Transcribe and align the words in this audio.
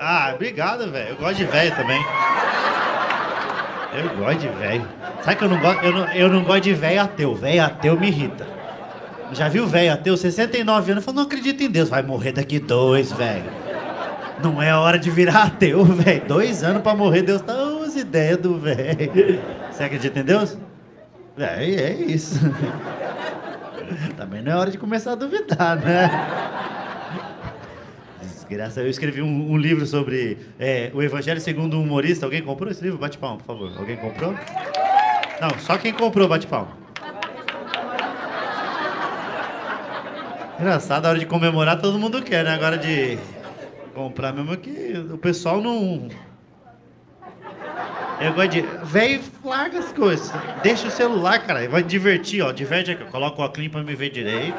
Ah, 0.00 0.32
obrigado, 0.34 0.90
velho. 0.90 1.10
Eu 1.10 1.16
gosto 1.16 1.36
de 1.36 1.44
velho 1.44 1.74
também. 1.74 2.04
Eu 3.94 4.16
gosto 4.18 4.40
de 4.40 4.48
velho. 4.48 4.86
Sabe 5.22 5.36
que 5.36 5.44
eu 5.44 5.48
não 5.48 5.58
gosto? 5.58 5.84
Eu 5.84 5.92
não, 5.92 6.12
eu 6.12 6.28
não 6.28 6.44
gosto 6.44 6.62
de 6.62 6.74
velho 6.74 7.00
ateu. 7.00 7.34
Velho 7.34 7.64
ateu 7.64 7.98
me 7.98 8.08
irrita. 8.08 8.46
Já 9.32 9.48
viu 9.48 9.66
velho 9.66 9.92
ateu? 9.92 10.16
69 10.16 10.92
anos, 10.92 11.04
falou, 11.04 11.20
não 11.20 11.26
acredito 11.26 11.62
em 11.62 11.70
Deus. 11.70 11.88
Vai 11.88 12.02
morrer 12.02 12.32
daqui 12.32 12.58
dois, 12.58 13.10
velho. 13.12 13.50
Não 14.42 14.60
é 14.60 14.74
hora 14.74 14.98
de 14.98 15.10
virar 15.10 15.44
ateu, 15.44 15.82
velho. 15.84 16.22
Dois 16.26 16.62
anos 16.62 16.82
pra 16.82 16.94
morrer, 16.94 17.22
Deus 17.22 17.40
tá 17.40 17.54
as 17.84 17.96
ideias 17.96 18.36
do 18.38 18.58
velho. 18.58 19.40
Você 19.70 19.84
acredita 19.84 20.20
em 20.20 20.24
Deus? 20.24 20.56
É, 21.38 21.64
é 21.64 21.92
isso. 21.94 22.38
Também 24.16 24.42
não 24.42 24.52
é 24.52 24.56
hora 24.56 24.70
de 24.70 24.78
começar 24.78 25.12
a 25.12 25.14
duvidar, 25.14 25.76
né? 25.76 26.10
Desgraça. 28.48 28.80
Eu 28.80 28.88
escrevi 28.88 29.20
um, 29.20 29.52
um 29.52 29.56
livro 29.56 29.84
sobre 29.86 30.38
é, 30.58 30.90
o 30.94 31.02
Evangelho 31.02 31.40
segundo 31.40 31.76
um 31.76 31.82
humorista. 31.82 32.26
Alguém 32.26 32.42
comprou 32.42 32.70
esse 32.70 32.82
livro? 32.82 32.98
Bate 32.98 33.18
palma, 33.18 33.38
por 33.38 33.44
favor. 33.44 33.72
Alguém 33.76 33.96
comprou? 33.96 34.34
Não, 35.40 35.58
só 35.58 35.76
quem 35.76 35.92
comprou, 35.92 36.28
bate 36.28 36.46
palma. 36.46 36.76
Engraçado, 40.58 41.04
a 41.04 41.10
hora 41.10 41.18
de 41.18 41.26
comemorar 41.26 41.80
todo 41.80 41.98
mundo 41.98 42.22
quer, 42.22 42.44
né? 42.44 42.54
Agora 42.54 42.78
de 42.78 43.18
comprar 43.94 44.32
mesmo 44.32 44.56
que 44.56 45.04
o 45.12 45.18
pessoal 45.18 45.60
não. 45.60 46.08
Eu 48.20 48.32
gosto 48.32 48.48
de. 48.48 48.62
Velho, 48.84 49.20
larga 49.44 49.80
as 49.80 49.92
coisas. 49.92 50.32
Deixa 50.62 50.86
o 50.88 50.90
celular, 50.90 51.44
cara. 51.44 51.68
Vai 51.68 51.82
divertir, 51.82 52.42
ó. 52.42 52.52
Diverte 52.52 52.92
aqui. 52.92 53.04
Coloca 53.04 53.42
o 53.42 53.44
óculos 53.44 53.68
pra 53.68 53.82
me 53.82 53.94
ver 53.94 54.08
direito. 54.08 54.56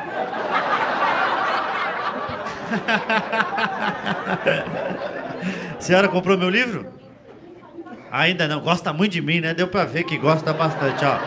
A 5.78 5.80
senhora 5.82 6.08
comprou 6.08 6.38
meu 6.38 6.50
livro? 6.50 6.86
Ainda 8.12 8.48
não. 8.48 8.60
Gosta 8.62 8.92
muito 8.94 9.14
de 9.14 9.22
mim, 9.22 9.40
né? 9.42 9.54
Deu 9.54 9.68
pra 9.68 9.86
ver 9.86 10.04
que 10.04 10.18
gosta 10.18 10.54
bastante, 10.54 11.04
ó. 11.06 11.18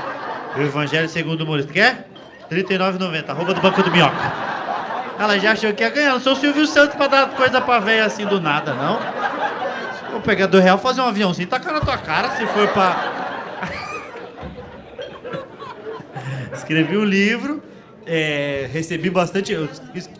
O 0.58 0.62
Evangelho 0.62 1.08
segundo 1.08 1.40
o 1.40 1.44
humorista. 1.44 1.72
Quer? 1.72 2.08
R$ 2.50 2.64
39,90. 2.64 3.30
Arroba 3.30 3.54
do 3.54 3.60
Banco 3.60 3.82
do 3.82 3.90
Minhoca. 3.90 4.32
Ela 5.18 5.38
já 5.38 5.52
achou 5.52 5.72
que 5.72 5.82
ia 5.82 5.90
ganhar. 5.90 6.12
Não 6.12 6.20
sou 6.20 6.32
o 6.32 6.36
Silvio 6.36 6.66
Santos 6.66 6.96
pra 6.96 7.06
dar 7.06 7.28
coisa 7.30 7.60
pra 7.60 7.78
velha 7.78 8.04
assim 8.06 8.26
do 8.26 8.40
nada, 8.40 8.72
não. 8.74 8.98
Vou 10.10 10.20
pegar 10.20 10.46
do 10.46 10.58
real, 10.58 10.78
fazer 10.78 11.00
um 11.00 11.06
aviãozinho, 11.06 11.46
tacar 11.46 11.72
na 11.72 11.80
tua 11.80 11.98
cara 11.98 12.30
se 12.30 12.46
for 12.46 12.66
pra. 12.68 12.96
Escrevi 16.52 16.96
um 16.96 17.04
livro, 17.04 17.59
é, 18.06 18.68
recebi 18.72 19.10
bastante. 19.10 19.52
Eu 19.52 19.68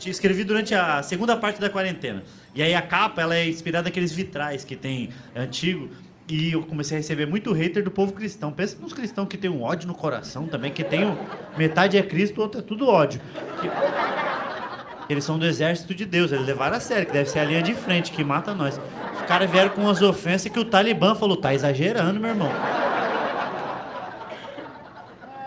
escrevi 0.06 0.44
durante 0.44 0.74
a 0.74 1.02
segunda 1.02 1.36
parte 1.36 1.60
da 1.60 1.70
quarentena. 1.70 2.22
E 2.54 2.62
aí 2.62 2.74
a 2.74 2.82
capa 2.82 3.22
ela 3.22 3.36
é 3.36 3.48
inspirada 3.48 3.84
naqueles 3.84 4.12
vitrais 4.12 4.64
que 4.64 4.76
tem 4.76 5.10
antigo. 5.34 5.88
E 6.28 6.52
eu 6.52 6.62
comecei 6.62 6.96
a 6.96 7.00
receber 7.00 7.26
muito 7.26 7.52
hater 7.52 7.82
do 7.82 7.90
povo 7.90 8.12
cristão. 8.12 8.52
Pensa 8.52 8.76
nos 8.80 8.92
cristãos 8.92 9.28
que 9.28 9.36
tem 9.36 9.50
um 9.50 9.62
ódio 9.62 9.88
no 9.88 9.94
coração 9.94 10.46
também, 10.46 10.70
que 10.70 10.84
tem 10.84 11.04
um, 11.04 11.16
metade 11.56 11.98
é 11.98 12.02
Cristo, 12.02 12.40
outra 12.40 12.60
é 12.60 12.62
tudo 12.62 12.86
ódio. 12.86 13.20
Que, 13.60 15.12
eles 15.12 15.24
são 15.24 15.36
do 15.36 15.44
exército 15.44 15.92
de 15.92 16.04
Deus, 16.04 16.30
eles 16.30 16.46
levaram 16.46 16.76
a 16.76 16.80
sério, 16.80 17.04
que 17.04 17.12
deve 17.12 17.28
ser 17.28 17.40
a 17.40 17.44
linha 17.44 17.60
de 17.60 17.74
frente 17.74 18.12
que 18.12 18.22
mata 18.22 18.54
nós. 18.54 18.80
Os 19.20 19.22
caras 19.26 19.50
vieram 19.50 19.70
com 19.70 19.80
umas 19.80 20.00
ofensas 20.00 20.52
que 20.52 20.58
o 20.58 20.64
Talibã 20.64 21.16
falou, 21.16 21.36
tá 21.36 21.52
exagerando, 21.52 22.20
meu 22.20 22.30
irmão. 22.30 22.52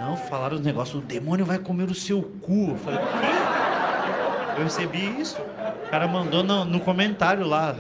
Não, 0.04 0.18
falaram 0.18 0.58
os 0.58 0.62
negócios, 0.62 1.02
o 1.02 1.06
demônio 1.06 1.46
vai 1.46 1.58
comer 1.58 1.90
o 1.90 1.96
seu 1.96 2.22
cu. 2.42 2.72
Eu 2.72 2.78
falei, 2.78 3.00
quê? 3.00 4.58
Eu 4.58 4.64
recebi 4.66 5.22
isso. 5.22 5.38
O 5.40 5.90
cara 5.90 6.06
mandou 6.10 6.44
no, 6.44 6.66
no 6.66 6.82
comentário 6.82 7.48
lá. 7.48 7.74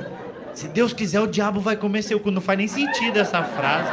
Se 0.54 0.68
Deus 0.68 0.94
quiser, 0.94 1.20
o 1.20 1.26
diabo 1.26 1.60
vai 1.60 1.76
comer 1.76 2.00
seu 2.00 2.18
cu. 2.18 2.30
Não 2.30 2.40
faz 2.40 2.58
nem 2.58 2.66
sentido 2.66 3.18
essa 3.18 3.44
frase. 3.44 3.90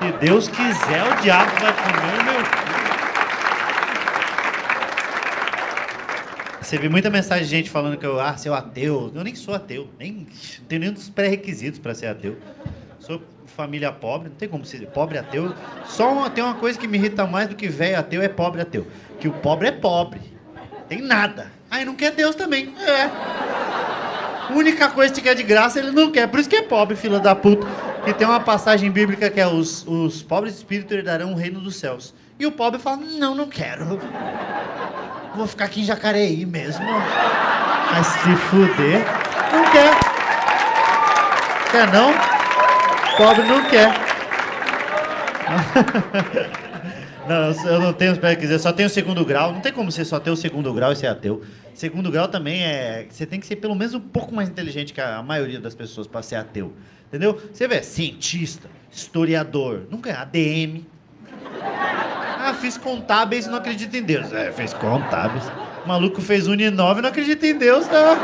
Se 0.00 0.12
Deus 0.18 0.48
quiser, 0.48 1.12
o 1.12 1.22
diabo 1.22 1.52
vai 1.60 1.72
comer 1.72 2.24
meu 2.24 2.44
cu. 2.44 2.66
Recebi 6.58 6.88
muita 6.88 7.08
mensagem 7.08 7.44
de 7.44 7.50
gente 7.50 7.70
falando 7.70 7.96
que 7.96 8.04
eu, 8.04 8.18
ah, 8.18 8.36
sou 8.36 8.52
ateu. 8.52 9.12
Eu 9.14 9.22
nem 9.22 9.36
sou 9.36 9.54
ateu, 9.54 9.88
nem 9.96 10.12
não 10.58 10.66
tenho 10.66 10.80
nenhum 10.80 10.92
dos 10.92 11.08
pré-requisitos 11.08 11.78
para 11.78 11.94
ser 11.94 12.06
ateu. 12.06 12.36
Sou 13.06 13.22
família 13.46 13.92
pobre, 13.92 14.28
não 14.28 14.36
tem 14.36 14.48
como 14.48 14.64
ser 14.64 14.84
pobre 14.88 15.18
ateu. 15.18 15.54
Só 15.84 16.12
uma, 16.12 16.28
tem 16.28 16.42
uma 16.42 16.54
coisa 16.54 16.78
que 16.78 16.88
me 16.88 16.98
irrita 16.98 17.26
mais 17.26 17.48
do 17.48 17.54
que 17.54 17.68
velho 17.68 17.98
ateu 17.98 18.20
é 18.20 18.28
pobre 18.28 18.60
ateu. 18.60 18.86
Que 19.20 19.28
o 19.28 19.32
pobre 19.32 19.68
é 19.68 19.72
pobre. 19.72 20.20
Tem 20.88 21.00
nada. 21.00 21.52
Aí 21.70 21.84
não 21.84 21.94
quer 21.94 22.10
Deus 22.12 22.34
também. 22.34 22.74
É. 22.78 23.02
A 24.48 24.52
única 24.52 24.88
coisa 24.88 25.12
que 25.14 25.20
quer 25.20 25.34
de 25.34 25.42
graça 25.42 25.78
ele 25.78 25.92
não 25.92 26.10
quer. 26.10 26.26
Por 26.26 26.40
isso 26.40 26.48
que 26.48 26.56
é 26.56 26.62
pobre, 26.62 26.96
fila 26.96 27.20
da 27.20 27.34
puta. 27.34 27.66
E 28.06 28.12
tem 28.12 28.26
uma 28.26 28.40
passagem 28.40 28.90
bíblica 28.90 29.30
que 29.30 29.40
é 29.40 29.46
os, 29.46 29.86
os 29.86 30.22
pobres 30.22 30.54
de 30.54 30.58
espírito 30.58 30.92
herdarão 30.92 31.32
o 31.32 31.36
reino 31.36 31.60
dos 31.60 31.76
céus. 31.76 32.14
E 32.38 32.46
o 32.46 32.52
pobre 32.52 32.80
fala, 32.80 32.98
não, 32.98 33.34
não 33.34 33.48
quero 33.48 33.98
vou 35.36 35.46
ficar 35.46 35.66
aqui 35.66 35.82
em 35.82 35.84
Jacareí 35.84 36.46
mesmo. 36.46 36.84
Mas 37.92 38.06
se 38.06 38.36
fuder, 38.48 39.04
não 39.52 39.70
quer. 39.70 39.94
Quer 41.70 41.92
não? 41.92 42.35
Pobre 43.16 43.44
não 43.44 43.68
quer. 43.68 43.88
Não, 47.26 47.50
eu 47.68 47.80
não 47.80 47.92
tenho, 47.92 48.16
dizer, 48.36 48.56
só 48.60 48.72
tenho 48.72 48.88
segundo 48.88 49.24
grau. 49.24 49.52
Não 49.52 49.60
tem 49.60 49.72
como 49.72 49.90
você 49.90 50.04
só 50.04 50.20
ter 50.20 50.30
o 50.30 50.36
segundo 50.36 50.72
grau 50.72 50.92
e 50.92 50.96
ser 50.96 51.08
ateu. 51.08 51.42
Segundo 51.74 52.08
grau 52.08 52.28
também 52.28 52.62
é. 52.62 53.04
Você 53.10 53.26
tem 53.26 53.40
que 53.40 53.46
ser 53.48 53.56
pelo 53.56 53.74
menos 53.74 53.94
um 53.94 54.00
pouco 54.00 54.32
mais 54.32 54.48
inteligente 54.48 54.92
que 54.92 55.00
a 55.00 55.20
maioria 55.24 55.58
das 55.58 55.74
pessoas 55.74 56.06
para 56.06 56.22
ser 56.22 56.36
ateu. 56.36 56.72
Entendeu? 57.08 57.36
Você 57.52 57.66
vê, 57.66 57.82
cientista, 57.82 58.70
historiador, 58.92 59.88
nunca 59.90 60.08
é 60.08 60.14
ADM, 60.14 60.84
ah, 62.46 62.54
fiz 62.54 62.76
contábeis 62.76 63.46
e 63.46 63.48
não 63.48 63.58
acredito 63.58 63.96
em 63.96 64.02
Deus. 64.02 64.32
É, 64.32 64.52
fez 64.52 64.72
contábeis. 64.72 65.42
O 65.84 65.88
maluco 65.88 66.22
fez 66.22 66.46
Uninove 66.46 67.00
e 67.00 67.02
não 67.02 67.08
acredita 67.08 67.44
em 67.44 67.58
Deus, 67.58 67.88
tá? 67.88 68.16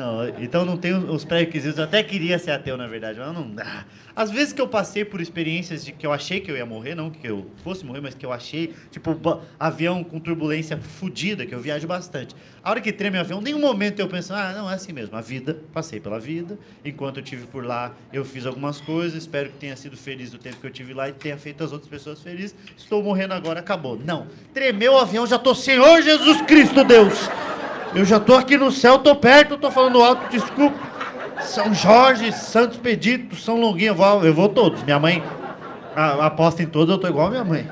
Não, 0.00 0.26
então 0.42 0.64
não 0.64 0.78
tenho 0.78 1.12
os 1.12 1.26
pré-requisitos. 1.26 1.76
Eu 1.76 1.84
até 1.84 2.02
queria 2.02 2.38
ser 2.38 2.52
ateu, 2.52 2.74
na 2.74 2.86
verdade, 2.86 3.18
mas 3.18 3.34
não 3.34 3.50
dá. 3.50 3.84
Às 4.16 4.30
vezes 4.30 4.50
que 4.50 4.60
eu 4.60 4.66
passei 4.66 5.04
por 5.04 5.20
experiências 5.20 5.84
de 5.84 5.92
que 5.92 6.06
eu 6.06 6.12
achei 6.12 6.40
que 6.40 6.50
eu 6.50 6.56
ia 6.56 6.64
morrer, 6.64 6.94
não 6.94 7.10
que 7.10 7.28
eu 7.28 7.50
fosse 7.62 7.84
morrer, 7.84 8.00
mas 8.00 8.14
que 8.14 8.24
eu 8.24 8.32
achei, 8.32 8.72
tipo, 8.90 9.14
avião 9.58 10.02
com 10.02 10.18
turbulência 10.18 10.78
fodida, 10.78 11.44
que 11.44 11.54
eu 11.54 11.60
viajo 11.60 11.86
bastante. 11.86 12.34
A 12.64 12.70
hora 12.70 12.80
que 12.80 12.90
treme 12.94 13.18
o 13.18 13.20
avião, 13.20 13.42
nenhum 13.42 13.60
momento 13.60 14.00
eu 14.00 14.08
penso, 14.08 14.32
ah, 14.32 14.54
não, 14.54 14.70
é 14.70 14.74
assim 14.74 14.90
mesmo. 14.90 15.14
A 15.14 15.20
vida, 15.20 15.58
passei 15.70 16.00
pela 16.00 16.18
vida. 16.18 16.58
Enquanto 16.82 17.18
eu 17.18 17.22
tive 17.22 17.46
por 17.46 17.62
lá, 17.62 17.92
eu 18.10 18.24
fiz 18.24 18.46
algumas 18.46 18.80
coisas. 18.80 19.22
Espero 19.22 19.50
que 19.50 19.58
tenha 19.58 19.76
sido 19.76 19.98
feliz 19.98 20.32
o 20.32 20.38
tempo 20.38 20.56
que 20.56 20.66
eu 20.66 20.70
tive 20.70 20.94
lá 20.94 21.10
e 21.10 21.12
tenha 21.12 21.36
feito 21.36 21.62
as 21.62 21.72
outras 21.72 21.90
pessoas 21.90 22.22
felizes. 22.22 22.56
Estou 22.74 23.02
morrendo 23.02 23.34
agora, 23.34 23.60
acabou. 23.60 23.98
Não. 24.02 24.28
Tremeu 24.54 24.94
o 24.94 24.98
avião, 24.98 25.26
já 25.26 25.38
tô, 25.38 25.54
Senhor 25.54 26.00
Jesus 26.00 26.40
Cristo, 26.40 26.82
Deus. 26.84 27.28
Eu 27.94 28.04
já 28.04 28.20
tô 28.20 28.34
aqui 28.34 28.56
no 28.56 28.70
céu, 28.70 28.98
tô 28.98 29.16
perto, 29.16 29.56
tô 29.56 29.70
falando 29.70 30.02
alto, 30.02 30.30
desculpa. 30.30 30.78
São 31.40 31.74
Jorge, 31.74 32.30
Santos 32.32 32.78
Pedito, 32.78 33.34
São 33.34 33.56
Longuinho, 33.60 33.90
eu 33.90 33.94
vou, 33.94 34.24
eu 34.24 34.34
vou 34.34 34.48
todos. 34.48 34.82
Minha 34.82 34.98
mãe 34.98 35.22
aposta 35.96 36.62
em 36.62 36.66
todos, 36.66 36.94
eu 36.94 37.00
tô 37.00 37.08
igual 37.08 37.26
a 37.26 37.30
minha 37.30 37.44
mãe. 37.44 37.68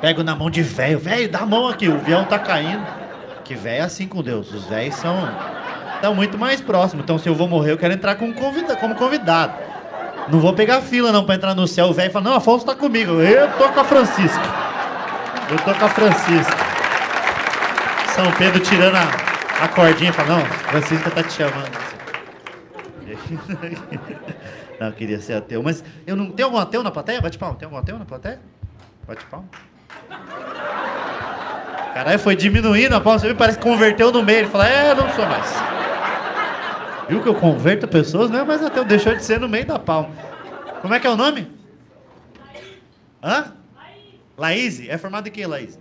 Pego 0.00 0.22
na 0.22 0.34
mão 0.34 0.50
de 0.50 0.62
velho, 0.62 0.98
velho, 0.98 1.30
dá 1.30 1.40
a 1.40 1.46
mão 1.46 1.68
aqui, 1.68 1.88
o 1.88 1.94
avião 1.94 2.24
tá 2.24 2.38
caindo. 2.38 2.84
Que 3.44 3.54
velho 3.54 3.80
é 3.82 3.84
assim 3.84 4.06
com 4.06 4.22
Deus, 4.22 4.52
os 4.52 4.64
velhos 4.66 4.94
são 4.96 5.16
estão 5.94 6.14
muito 6.14 6.38
mais 6.38 6.60
próximos. 6.60 7.04
Então 7.04 7.18
se 7.18 7.28
eu 7.28 7.34
vou 7.34 7.48
morrer, 7.48 7.72
eu 7.72 7.78
quero 7.78 7.92
entrar 7.92 8.14
como 8.16 8.32
convidado. 8.34 8.78
Como 8.78 8.94
convidado. 8.94 9.52
Não 10.28 10.38
vou 10.38 10.52
pegar 10.52 10.80
fila 10.80 11.12
não 11.12 11.24
para 11.24 11.34
entrar 11.34 11.54
no 11.54 11.66
céu. 11.66 11.86
O 11.86 11.92
velho 11.92 12.10
fala: 12.10 12.30
"Não, 12.30 12.36
Afonso 12.36 12.64
tá 12.64 12.74
comigo. 12.74 13.20
Eu 13.20 13.48
tô 13.58 13.68
com 13.68 13.80
a 13.80 13.84
Francisca. 13.84 14.42
Eu 15.50 15.58
tô 15.58 15.74
com 15.74 15.84
a 15.84 15.88
Francisca." 15.88 16.56
São 18.14 18.30
Pedro 18.32 18.60
tirando 18.60 18.96
a, 18.96 19.29
a 19.60 19.68
cordinha, 19.68 20.12
fala: 20.12 20.36
"Não, 20.38 20.44
Francisca 20.44 21.10
tá 21.10 21.22
te 21.22 21.32
chamando." 21.32 22.00
não, 24.80 24.92
queria 24.92 25.20
ser 25.20 25.34
ateu. 25.34 25.62
Mas 25.62 25.84
eu 26.06 26.16
não. 26.16 26.30
Tem 26.30 26.44
algum 26.44 26.58
ateu 26.58 26.82
na 26.82 26.90
plateia? 26.90 27.20
Bate 27.20 27.38
palma. 27.38 27.56
Tem 27.56 27.66
algum 27.66 27.78
ateu 27.78 27.98
na 27.98 28.04
plateia? 28.04 28.40
Bate 29.06 29.24
palma. 29.26 29.48
Caralho, 31.94 32.18
foi 32.18 32.36
diminuindo 32.36 32.94
a 32.94 33.00
palma. 33.00 33.18
Você 33.18 33.26
viu? 33.26 33.36
Parece 33.36 33.58
que 33.58 33.64
converteu 33.64 34.12
no 34.12 34.22
meio. 34.22 34.40
Ele 34.40 34.48
fala, 34.48 34.68
é, 34.68 34.94
não 34.94 35.10
sou 35.10 35.26
mais. 35.26 35.52
Viu 37.08 37.22
que 37.22 37.28
eu 37.28 37.34
converto 37.34 37.88
pessoas? 37.88 38.30
Não 38.30 38.40
é 38.40 38.44
mais 38.44 38.62
ateu. 38.62 38.84
Deixou 38.84 39.14
de 39.14 39.24
ser 39.24 39.40
no 39.40 39.48
meio 39.48 39.66
da 39.66 39.78
palma. 39.78 40.10
Como 40.80 40.94
é 40.94 41.00
que 41.00 41.06
é 41.06 41.10
o 41.10 41.16
nome? 41.16 41.50
Hã? 43.22 43.52
Laís. 44.38 44.88
É 44.88 44.96
formado 44.96 45.26
em 45.26 45.30
que, 45.30 45.44
Laís? 45.44 45.78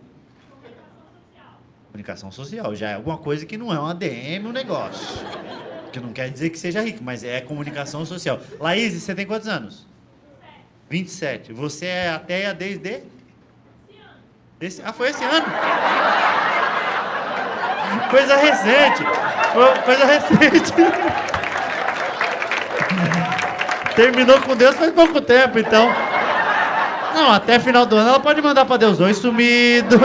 Comunicação 1.99 2.31
social. 2.31 2.73
Já 2.75 2.91
é 2.91 2.93
alguma 2.93 3.17
coisa 3.17 3.45
que 3.45 3.57
não 3.57 3.73
é 3.73 3.79
um 3.79 3.85
ADM, 3.85 4.45
um 4.45 4.53
negócio. 4.53 5.19
Que 5.91 5.99
não 5.99 6.13
quer 6.13 6.29
dizer 6.29 6.49
que 6.49 6.57
seja 6.57 6.81
rico, 6.81 7.03
mas 7.03 7.25
é 7.25 7.41
comunicação 7.41 8.05
social. 8.05 8.39
Laís, 8.57 8.93
você 8.93 9.13
tem 9.13 9.25
quantos 9.25 9.49
anos? 9.49 9.85
27. 10.89 11.51
Você 11.51 11.87
é 11.87 12.09
ateia 12.11 12.53
desde? 12.53 13.01
Esse... 14.61 14.81
Ah, 14.85 14.93
foi 14.93 15.09
esse 15.09 15.21
ano? 15.25 15.45
Coisa 18.09 18.37
recente. 18.37 19.03
Coisa 19.83 20.05
recente. 20.05 20.73
Terminou 23.93 24.39
com 24.39 24.55
Deus 24.55 24.75
faz 24.77 24.93
pouco 24.93 25.19
tempo, 25.19 25.59
então. 25.59 25.93
Não, 27.13 27.33
até 27.33 27.59
final 27.59 27.85
do 27.85 27.97
ano 27.97 28.09
ela 28.11 28.19
pode 28.21 28.41
mandar 28.41 28.63
pra 28.63 28.77
Deus 28.77 29.01
oi 29.01 29.13
sumido. 29.13 29.99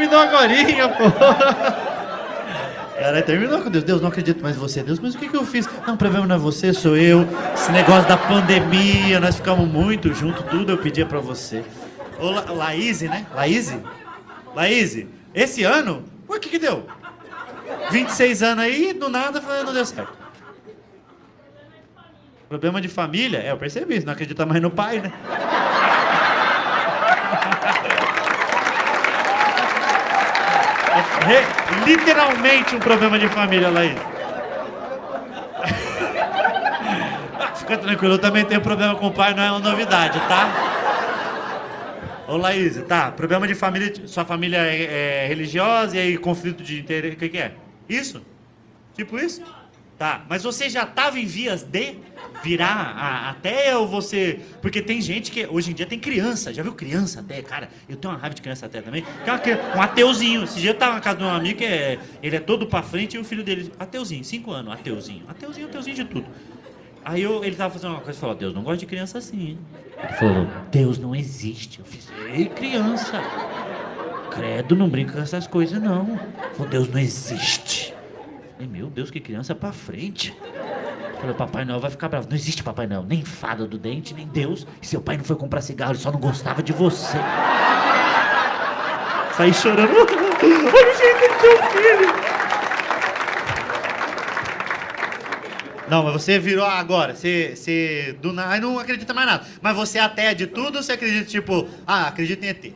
Terminou 0.00 0.20
agora, 0.22 0.48
pô. 0.96 1.10
Cara, 2.98 3.20
terminou 3.20 3.60
com 3.60 3.70
Deus. 3.70 3.84
Deus, 3.84 4.00
não 4.00 4.08
acredito 4.08 4.42
mais 4.42 4.56
em 4.56 4.58
você. 4.58 4.82
Deus, 4.82 4.98
mas 4.98 5.14
o 5.14 5.18
que, 5.18 5.28
que 5.28 5.36
eu 5.36 5.44
fiz? 5.44 5.68
Não, 5.86 5.92
o 5.92 5.96
problema 5.98 6.26
não 6.26 6.36
é 6.36 6.38
você, 6.38 6.72
sou 6.72 6.96
eu. 6.96 7.28
Esse 7.52 7.70
negócio 7.70 8.08
da 8.08 8.16
pandemia, 8.16 9.20
nós 9.20 9.36
ficamos 9.36 9.68
muito 9.68 10.14
juntos, 10.14 10.42
tudo 10.48 10.72
eu 10.72 10.78
pedia 10.78 11.04
pra 11.04 11.18
você. 11.18 11.62
Ô, 12.18 12.30
La 12.30 12.40
né? 12.40 13.26
Laís? 13.34 13.76
Laís, 14.54 15.06
esse 15.34 15.64
ano, 15.64 16.02
o 16.26 16.38
que 16.38 16.48
que 16.48 16.58
deu? 16.58 16.86
26 17.90 18.42
anos 18.42 18.64
aí, 18.64 18.94
do 18.94 19.10
nada, 19.10 19.42
não 19.64 19.74
deu 19.74 19.84
certo. 19.84 20.18
Problema 22.48 22.80
de 22.80 22.88
família? 22.88 23.38
É, 23.38 23.50
eu 23.50 23.58
percebi, 23.58 24.02
não 24.02 24.14
acredita 24.14 24.46
mais 24.46 24.62
no 24.62 24.70
pai, 24.70 25.00
né? 25.00 25.12
É, 30.92 31.02
literalmente 31.86 32.74
um 32.76 32.78
problema 32.78 33.18
de 33.18 33.28
família, 33.28 33.68
Laís. 33.68 33.94
Fica 37.56 37.78
tranquilo, 37.78 38.14
eu 38.14 38.18
também 38.18 38.44
tenho 38.44 38.60
problema 38.60 38.94
com 38.94 39.06
o 39.08 39.12
pai, 39.12 39.34
não 39.34 39.42
é 39.42 39.50
uma 39.50 39.60
novidade, 39.60 40.18
tá? 40.20 40.70
Ô 42.26 42.36
Laís, 42.36 42.80
tá, 42.84 43.10
problema 43.10 43.46
de 43.46 43.54
família, 43.54 43.92
sua 44.06 44.24
família 44.24 44.58
é, 44.58 45.24
é 45.24 45.26
religiosa 45.26 45.96
e 45.96 46.00
aí 46.00 46.16
conflito 46.16 46.62
de 46.62 46.78
interesse, 46.78 47.16
o 47.16 47.18
que, 47.18 47.28
que 47.28 47.38
é? 47.38 47.52
Isso? 47.88 48.24
Tipo 48.94 49.18
isso? 49.18 49.42
Tá, 50.00 50.24
mas 50.30 50.42
você 50.42 50.70
já 50.70 50.84
estava 50.84 51.20
em 51.20 51.26
vias 51.26 51.62
de 51.62 51.96
virar 52.42 52.94
a, 52.96 53.28
até 53.28 53.76
ou 53.76 53.86
você. 53.86 54.40
Porque 54.62 54.80
tem 54.80 54.98
gente 54.98 55.30
que. 55.30 55.46
Hoje 55.46 55.72
em 55.72 55.74
dia 55.74 55.84
tem 55.84 55.98
criança, 55.98 56.54
já 56.54 56.62
viu 56.62 56.72
criança 56.72 57.20
até? 57.20 57.42
Cara, 57.42 57.68
eu 57.86 57.96
tenho 57.96 58.14
uma 58.14 58.18
raiva 58.18 58.34
de 58.34 58.40
criança 58.40 58.64
até 58.64 58.80
também. 58.80 59.04
Um 59.76 59.82
ateuzinho. 59.82 60.44
Esse 60.44 60.58
dia 60.58 60.70
eu 60.70 60.74
tava 60.74 60.94
na 60.94 61.00
casa 61.00 61.18
de 61.18 61.24
um 61.24 61.28
amigo 61.28 61.58
que 61.58 61.66
é, 61.66 61.98
ele 62.22 62.34
é 62.34 62.40
todo 62.40 62.66
pra 62.66 62.82
frente 62.82 63.18
e 63.18 63.18
o 63.18 63.24
filho 63.24 63.44
dele. 63.44 63.70
Ateuzinho, 63.78 64.24
5 64.24 64.50
anos, 64.50 64.72
ateuzinho. 64.72 65.22
Ateuzinho, 65.28 65.66
ateuzinho 65.66 65.96
de 65.96 66.04
tudo. 66.06 66.26
Aí 67.04 67.20
eu, 67.20 67.44
ele 67.44 67.54
tava 67.54 67.74
fazendo 67.74 67.90
uma 67.90 68.00
coisa 68.00 68.16
e 68.16 68.20
falou: 68.22 68.34
Deus 68.34 68.54
não 68.54 68.62
gosta 68.62 68.78
de 68.78 68.86
criança 68.86 69.18
assim. 69.18 69.58
Ele 70.02 70.12
falou: 70.14 70.48
Deus 70.70 70.98
não 70.98 71.14
existe. 71.14 71.78
Eu 71.78 71.84
fiz: 71.84 72.08
Ei, 72.32 72.46
criança. 72.46 73.20
Credo, 74.30 74.74
não 74.74 74.88
brinca 74.88 75.12
com 75.12 75.20
essas 75.20 75.46
coisas, 75.46 75.78
não. 75.78 76.18
Falou: 76.54 76.70
Deus 76.70 76.88
não 76.88 76.98
existe. 76.98 77.99
Falei, 78.60 78.78
meu 78.78 78.90
Deus, 78.90 79.10
que 79.10 79.18
criança 79.18 79.54
pra 79.54 79.72
frente. 79.72 80.36
Falei, 81.18 81.34
Papai 81.34 81.64
Noel 81.64 81.80
vai 81.80 81.90
ficar 81.90 82.10
bravo. 82.10 82.28
Não 82.28 82.36
existe 82.36 82.62
Papai 82.62 82.86
Noel, 82.86 83.02
nem 83.04 83.24
fada 83.24 83.66
do 83.66 83.78
dente, 83.78 84.12
nem 84.12 84.26
Deus. 84.26 84.66
E 84.82 84.86
seu 84.86 85.00
pai 85.00 85.16
não 85.16 85.24
foi 85.24 85.34
comprar 85.34 85.62
cigarro, 85.62 85.92
ele 85.92 85.98
só 85.98 86.12
não 86.12 86.20
gostava 86.20 86.62
de 86.62 86.70
você. 86.70 87.16
Saí 89.34 89.54
chorando. 89.54 89.88
Olha 89.96 90.04
o 90.04 90.98
jeito 90.98 91.20
do 91.20 91.40
seu 91.40 91.56
filho. 91.70 92.14
Não, 95.88 96.04
mas 96.04 96.12
você 96.12 96.38
virou 96.38 96.66
agora. 96.66 97.14
Você, 97.14 97.56
você 97.56 98.14
do 98.20 98.30
nada, 98.30 98.60
não 98.60 98.78
acredita 98.78 99.14
mais 99.14 99.26
nada. 99.26 99.46
Mas 99.62 99.74
você 99.74 99.98
até 99.98 100.34
de 100.34 100.46
tudo 100.46 100.82
você 100.82 100.92
acredita, 100.92 101.24
tipo, 101.24 101.66
ah, 101.86 102.08
acredita 102.08 102.44
em 102.44 102.50
ET? 102.50 102.74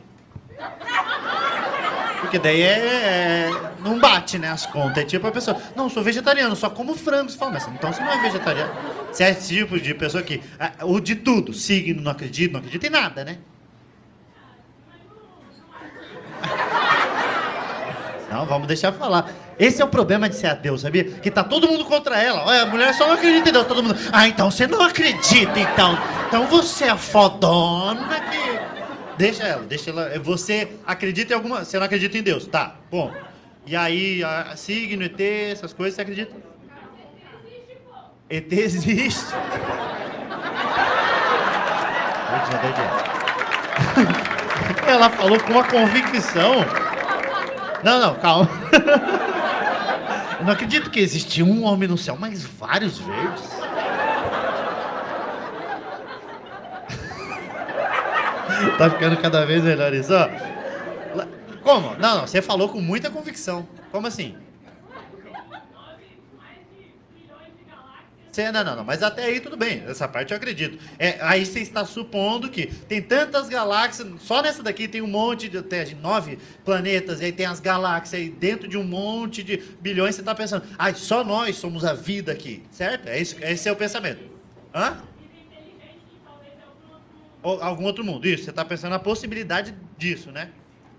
Porque 2.21 2.39
daí 2.39 2.61
é, 2.61 3.49
é, 3.49 3.49
Não 3.79 3.99
bate, 3.99 4.37
né? 4.37 4.49
As 4.49 4.65
contas. 4.65 4.97
É 4.97 5.05
tipo 5.05 5.25
a 5.27 5.31
pessoa. 5.31 5.57
Não, 5.75 5.89
sou 5.89 6.03
vegetariano, 6.03 6.55
só 6.55 6.69
como 6.69 6.95
frango. 6.95 7.29
Você 7.29 7.37
fala, 7.37 7.51
mas 7.51 7.67
então 7.67 7.91
você 7.91 8.01
não 8.01 8.11
é 8.11 8.21
vegetariano. 8.21 8.73
Você 9.11 9.23
é 9.23 9.33
tipo 9.33 9.79
de 9.79 9.93
pessoa 9.93 10.23
que. 10.23 10.41
Ah, 10.59 10.71
o 10.83 10.99
de 10.99 11.15
tudo. 11.15 11.53
Signo, 11.53 12.01
não 12.01 12.11
acredita, 12.11 12.53
não 12.53 12.59
acredita 12.59 12.87
em 12.87 12.89
nada, 12.89 13.23
né? 13.23 13.37
Não, 18.29 18.45
vamos 18.45 18.67
deixar 18.67 18.91
falar. 18.91 19.31
Esse 19.57 19.81
é 19.81 19.85
o 19.85 19.87
problema 19.87 20.27
de 20.27 20.35
ser 20.35 20.47
ateu, 20.47 20.77
sabia? 20.77 21.05
Que 21.05 21.31
tá 21.31 21.41
todo 21.41 21.67
mundo 21.69 21.85
contra 21.85 22.21
ela. 22.21 22.43
Olha, 22.45 22.63
a 22.63 22.65
mulher 22.65 22.93
só 22.93 23.07
não 23.07 23.13
acredita 23.13 23.49
em 23.49 23.53
Deus, 23.53 23.65
todo 23.65 23.81
mundo. 23.81 23.97
Ah, 24.11 24.27
então 24.27 24.51
você 24.51 24.67
não 24.67 24.81
acredita, 24.81 25.57
então. 25.57 25.97
Então 26.27 26.45
você 26.47 26.85
é 26.85 26.97
fodona 26.97 28.19
que. 28.19 28.64
Deixa 29.17 29.43
ela, 29.43 29.63
deixa 29.63 29.89
ela. 29.89 30.19
Você 30.19 30.69
acredita 30.85 31.33
em 31.33 31.35
alguma. 31.35 31.63
Você 31.63 31.77
não 31.77 31.85
acredita 31.85 32.17
em 32.17 32.23
Deus, 32.23 32.47
tá? 32.47 32.75
Bom. 32.91 33.13
E 33.65 33.75
aí, 33.75 34.23
a, 34.23 34.55
signo, 34.55 35.03
ET, 35.03 35.19
essas 35.19 35.73
coisas, 35.73 35.95
você 35.95 36.01
acredita? 36.01 36.35
ET 38.29 38.51
existe. 38.51 39.25
Ela 44.87 45.09
falou 45.09 45.39
com 45.39 45.51
uma 45.51 45.63
convicção. 45.63 46.65
Não, 47.83 47.99
não, 47.99 48.15
calma. 48.15 48.49
Eu 50.39 50.45
não 50.45 50.53
acredito 50.53 50.89
que 50.89 50.99
existe 50.99 51.41
um 51.41 51.63
homem 51.63 51.87
no 51.87 51.97
céu, 51.97 52.17
mas 52.19 52.43
vários 52.43 52.99
verdes. 52.99 53.43
tá 58.77 58.89
ficando 58.89 59.17
cada 59.17 59.45
vez 59.45 59.63
melhor 59.63 59.93
isso, 59.93 60.13
ó. 60.13 60.29
Como? 61.61 61.95
Não, 61.97 62.17
não, 62.17 62.27
você 62.27 62.41
falou 62.41 62.69
com 62.69 62.79
muita 62.79 63.09
convicção. 63.09 63.67
Como 63.91 64.05
assim? 64.05 64.35
Você, 68.35 68.51
não, 68.51 68.65
não, 68.65 68.75
não, 68.75 68.83
mas 68.83 69.01
até 69.01 69.23
aí 69.23 69.39
tudo 69.39 69.55
bem, 69.55 69.81
essa 69.87 70.09
parte 70.09 70.31
eu 70.31 70.37
acredito. 70.37 70.77
É, 70.99 71.17
aí 71.21 71.45
você 71.45 71.61
está 71.61 71.85
supondo 71.85 72.49
que 72.49 72.65
tem 72.65 73.01
tantas 73.01 73.47
galáxias, 73.47 74.05
só 74.19 74.41
nessa 74.41 74.61
daqui 74.61 74.89
tem 74.89 75.01
um 75.01 75.07
monte 75.07 75.47
de, 75.47 75.57
até 75.57 75.85
de 75.85 75.95
nove 75.95 76.37
planetas, 76.65 77.21
e 77.21 77.25
aí 77.25 77.31
tem 77.31 77.45
as 77.45 77.61
galáxias, 77.61 78.21
aí 78.21 78.29
dentro 78.29 78.67
de 78.67 78.77
um 78.77 78.83
monte 78.83 79.41
de 79.41 79.55
bilhões, 79.79 80.15
você 80.15 80.21
está 80.21 80.35
pensando, 80.35 80.65
ah, 80.77 80.93
só 80.93 81.23
nós 81.23 81.55
somos 81.55 81.85
a 81.85 81.93
vida 81.93 82.33
aqui, 82.33 82.61
certo? 82.71 83.07
É 83.07 83.17
isso, 83.17 83.37
esse 83.41 83.69
é 83.69 83.71
o 83.71 83.75
pensamento. 83.75 84.19
Hã? 84.73 84.97
Algum 87.61 87.85
outro 87.85 88.03
mundo. 88.03 88.27
Isso, 88.27 88.45
você 88.45 88.49
está 88.49 88.65
pensando 88.65 88.91
na 88.91 88.99
possibilidade 88.99 89.75
disso, 89.97 90.31
né? 90.31 90.49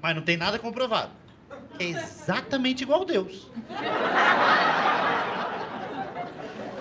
Mas 0.00 0.14
não 0.14 0.22
tem 0.22 0.36
nada 0.36 0.58
comprovado. 0.58 1.10
É 1.78 1.84
exatamente 1.84 2.82
igual 2.82 3.04
Deus. 3.04 3.50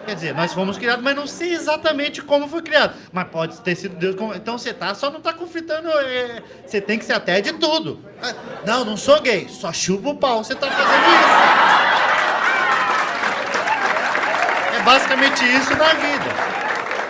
Quer 0.05 0.13
dizer, 0.13 0.35
nós 0.35 0.53
fomos 0.53 0.77
criados, 0.77 1.03
mas 1.03 1.15
não 1.15 1.25
sei 1.25 1.53
exatamente 1.53 2.21
como 2.21 2.47
foi 2.47 2.61
criado. 2.61 2.95
Mas 3.11 3.27
pode 3.27 3.59
ter 3.61 3.75
sido 3.75 3.95
Deus. 3.95 4.15
Então 4.35 4.55
você 4.55 4.71
tá, 4.71 4.93
só 4.93 5.09
não 5.09 5.17
está 5.17 5.33
conflitando. 5.33 5.89
É... 5.89 6.43
Você 6.65 6.79
tem 6.79 6.99
que 6.99 7.05
ser 7.05 7.13
até 7.13 7.41
de 7.41 7.53
tudo. 7.53 7.99
Não, 8.65 8.85
não 8.85 8.95
sou 8.95 9.19
gay, 9.19 9.49
só 9.49 9.73
chupa 9.73 10.09
o 10.09 10.15
pau. 10.15 10.43
Você 10.43 10.53
está 10.53 10.69
fazendo 10.69 11.07
isso. 11.07 11.35
É 14.77 14.83
basicamente 14.83 15.43
isso 15.43 15.75
na 15.75 15.93
vida. 15.93 16.24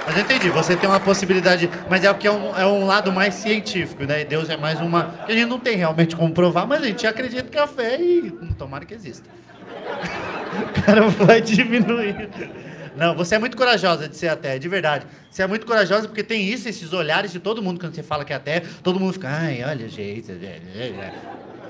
Mas 0.06 0.16
eu 0.16 0.22
entendi, 0.22 0.50
você 0.50 0.76
tem 0.76 0.88
uma 0.88 1.00
possibilidade, 1.00 1.70
mas 1.90 2.04
é 2.04 2.12
o 2.12 2.16
que 2.16 2.28
é 2.28 2.32
um, 2.32 2.56
é 2.56 2.66
um 2.66 2.86
lado 2.86 3.12
mais 3.12 3.34
científico, 3.36 4.04
né? 4.04 4.22
E 4.22 4.26
Deus 4.26 4.50
é 4.50 4.58
mais 4.58 4.80
uma. 4.80 5.06
que 5.26 5.32
a 5.32 5.36
gente 5.36 5.48
não 5.48 5.60
tem 5.60 5.76
realmente 5.76 6.16
como 6.16 6.32
provar, 6.34 6.68
mas 6.68 6.84
a 6.84 6.86
gente 6.86 7.06
acredita 7.08 7.50
que 7.50 7.58
a 7.58 7.68
fé 7.68 8.00
e. 8.00 8.32
Tomara 8.58 8.86
que 8.86 8.94
exista. 8.94 9.28
o 10.78 10.82
cara 10.82 11.08
vai 11.08 11.42
diminuir. 11.42 12.30
Não, 12.96 13.14
você 13.14 13.36
é 13.36 13.40
muito 13.40 13.58
corajosa 13.58 14.08
de 14.08 14.16
ser 14.16 14.30
até, 14.30 14.58
de 14.58 14.70
verdade. 14.70 15.06
Você 15.30 15.44
é 15.44 15.48
muito 15.48 15.66
corajosa 15.66 16.08
porque 16.08 16.24
tem 16.24 16.48
isso, 16.48 16.70
esses 16.70 16.94
olhares 16.94 17.32
de 17.32 17.40
todo 17.40 17.62
mundo 17.62 17.80
quando 17.80 17.94
você 17.94 18.04
fala 18.04 18.24
que 18.24 18.32
é 18.32 18.36
até, 18.38 18.62
todo 18.82 19.00
mundo 19.00 19.14
fica, 19.14 19.28
ai, 19.28 19.64
olha 19.66 19.86
o 19.86 19.90
jeito. 19.90 20.32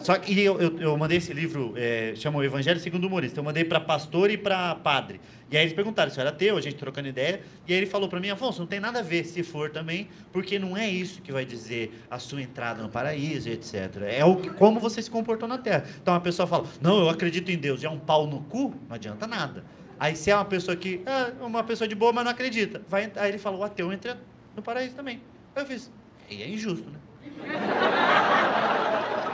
Só 0.05 0.15
que 0.19 0.39
eu, 0.39 0.61
eu, 0.61 0.79
eu 0.79 0.95
mandei 0.95 1.17
esse 1.17 1.33
livro, 1.33 1.73
é, 1.75 2.13
chama 2.15 2.37
o 2.37 2.43
Evangelho 2.43 2.79
segundo 2.79 3.05
o 3.05 3.07
Humorista. 3.07 3.39
Eu 3.39 3.43
mandei 3.43 3.63
para 3.65 3.79
pastor 3.79 4.29
e 4.29 4.37
para 4.37 4.75
padre. 4.75 5.19
E 5.49 5.57
aí 5.57 5.63
eles 5.63 5.73
perguntaram 5.73 6.11
se 6.11 6.19
eu 6.19 6.21
era 6.21 6.31
teu, 6.31 6.55
a 6.55 6.61
gente 6.61 6.75
trocando 6.75 7.07
ideia. 7.07 7.41
E 7.67 7.73
aí 7.73 7.79
ele 7.79 7.87
falou 7.87 8.07
para 8.07 8.19
mim, 8.19 8.29
Afonso, 8.29 8.59
não 8.59 8.67
tem 8.67 8.79
nada 8.79 8.99
a 8.99 9.01
ver 9.01 9.25
se 9.25 9.41
for 9.41 9.71
também, 9.71 10.07
porque 10.31 10.59
não 10.59 10.77
é 10.77 10.87
isso 10.87 11.23
que 11.23 11.31
vai 11.31 11.43
dizer 11.43 12.05
a 12.07 12.19
sua 12.19 12.39
entrada 12.39 12.83
no 12.83 12.89
paraíso, 12.89 13.49
etc. 13.49 14.03
É 14.07 14.23
o 14.23 14.35
que, 14.35 14.51
como 14.51 14.79
você 14.79 15.01
se 15.01 15.09
comportou 15.09 15.49
na 15.49 15.57
Terra. 15.57 15.85
Então 15.99 16.13
a 16.13 16.19
pessoa 16.19 16.45
fala, 16.45 16.67
não, 16.79 16.99
eu 16.99 17.09
acredito 17.09 17.49
em 17.49 17.57
Deus, 17.57 17.81
e 17.81 17.87
é 17.87 17.89
um 17.89 17.97
pau 17.97 18.27
no 18.27 18.41
cu, 18.41 18.75
não 18.87 18.95
adianta 18.95 19.25
nada. 19.25 19.65
Aí 19.99 20.15
se 20.15 20.29
é 20.29 20.35
uma 20.35 20.45
pessoa 20.45 20.77
que, 20.77 21.01
é 21.03 21.43
uma 21.43 21.63
pessoa 21.63 21.87
de 21.87 21.95
boa, 21.95 22.13
mas 22.13 22.25
não 22.25 22.31
acredita, 22.31 22.79
vai, 22.87 23.11
aí 23.15 23.31
ele 23.31 23.39
falou, 23.39 23.61
o 23.61 23.63
ateu 23.63 23.91
entra 23.91 24.19
no 24.55 24.61
paraíso 24.61 24.93
também. 24.95 25.19
Aí 25.55 25.63
eu 25.63 25.65
fiz, 25.65 25.91
e 26.29 26.43
é 26.43 26.47
injusto, 26.47 26.91
né? 26.91 26.99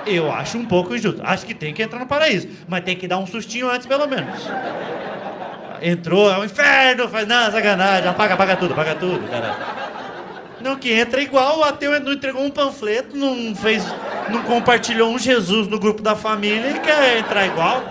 Eu 0.06 0.32
acho 0.32 0.58
um 0.58 0.66
pouco 0.66 0.96
injusto. 0.96 1.22
Acho 1.24 1.46
que 1.46 1.54
tem 1.54 1.74
que 1.74 1.84
entrar 1.84 2.00
no 2.00 2.08
paraíso, 2.08 2.48
mas 2.68 2.84
tem 2.84 2.96
que 2.96 3.08
dar 3.08 3.18
um 3.18 3.28
sustinho 3.28 3.70
antes, 3.70 3.88
pelo 3.88 4.08
menos. 4.08 4.48
Entrou, 5.82 6.32
é 6.32 6.38
um 6.38 6.44
inferno, 6.44 7.10
faz, 7.10 7.28
não, 7.28 7.52
sacanagem, 7.52 8.08
apaga, 8.08 8.36
apaga 8.36 8.56
tudo, 8.56 8.74
apaga 8.74 8.96
tudo, 8.96 9.28
cara. 9.30 9.56
Não, 10.62 10.76
que 10.76 10.92
entra 10.94 11.22
igual, 11.22 11.60
o 11.60 11.64
ateu 11.64 12.00
não 12.00 12.14
entregou 12.14 12.44
um 12.44 12.52
panfleto, 12.52 13.18
não 13.18 13.56
fez, 13.56 13.84
não 14.30 14.44
compartilhou 14.44 15.12
um 15.12 15.18
Jesus 15.18 15.68
no 15.68 15.80
grupo 15.80 16.04
da 16.04 16.16
família 16.16 16.70
e 16.70 16.80
quer 16.80 17.18
entrar 17.18 17.48
igual. 17.48 17.84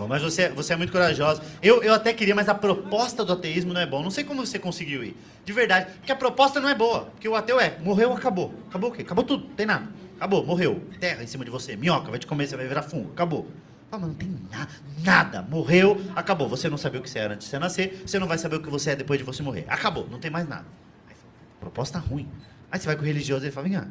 Como. 0.00 0.08
Mas 0.08 0.22
você, 0.22 0.48
você 0.48 0.72
é 0.72 0.76
muito 0.76 0.92
corajosa. 0.92 1.42
Eu, 1.62 1.82
eu 1.82 1.92
até 1.92 2.12
queria, 2.12 2.34
mas 2.34 2.48
a 2.48 2.54
proposta 2.54 3.24
do 3.24 3.32
ateísmo 3.32 3.72
não 3.72 3.80
é 3.80 3.86
boa. 3.86 4.02
Não 4.02 4.10
sei 4.10 4.24
como 4.24 4.44
você 4.44 4.58
conseguiu 4.58 5.04
ir. 5.04 5.16
De 5.44 5.52
verdade. 5.52 5.92
Porque 5.98 6.10
a 6.10 6.16
proposta 6.16 6.60
não 6.60 6.68
é 6.68 6.74
boa. 6.74 7.06
Porque 7.06 7.28
o 7.28 7.36
ateu 7.36 7.60
é, 7.60 7.78
morreu, 7.80 8.12
acabou. 8.12 8.54
Acabou 8.68 8.90
o 8.90 8.92
quê? 8.92 9.02
Acabou 9.02 9.24
tudo. 9.24 9.46
Tem 9.54 9.66
nada. 9.66 9.88
Acabou, 10.16 10.44
morreu. 10.44 10.82
Terra 10.98 11.22
em 11.22 11.26
cima 11.26 11.44
de 11.44 11.50
você. 11.50 11.76
Minhoca, 11.76 12.10
vai 12.10 12.18
te 12.18 12.26
comer, 12.26 12.46
você 12.46 12.56
vai 12.56 12.66
virar 12.66 12.82
fungo. 12.82 13.10
Acabou. 13.12 13.46
Ah, 13.92 13.98
mas 13.98 14.08
não 14.08 14.14
tem 14.14 14.34
nada. 14.50 14.70
Nada. 15.02 15.42
Morreu, 15.42 16.00
acabou. 16.14 16.48
Você 16.48 16.68
não 16.68 16.78
sabia 16.78 17.00
o 17.00 17.02
que 17.02 17.10
você 17.10 17.18
era 17.18 17.34
antes 17.34 17.46
de 17.46 17.50
você 17.50 17.58
nascer. 17.58 18.02
Você 18.06 18.18
não 18.18 18.26
vai 18.26 18.38
saber 18.38 18.56
o 18.56 18.62
que 18.62 18.70
você 18.70 18.90
é 18.90 18.96
depois 18.96 19.18
de 19.18 19.24
você 19.24 19.42
morrer. 19.42 19.66
Acabou. 19.68 20.08
Não 20.10 20.18
tem 20.18 20.30
mais 20.30 20.48
nada. 20.48 20.66
Aí, 21.08 21.14
proposta 21.58 21.98
ruim. 21.98 22.28
Aí 22.70 22.78
você 22.78 22.86
vai 22.86 22.96
com 22.96 23.02
o 23.02 23.04
religioso 23.04 23.44
e 23.44 23.46
ele 23.46 23.52
fala, 23.52 23.68
vem 23.68 23.78
cá. 23.78 23.86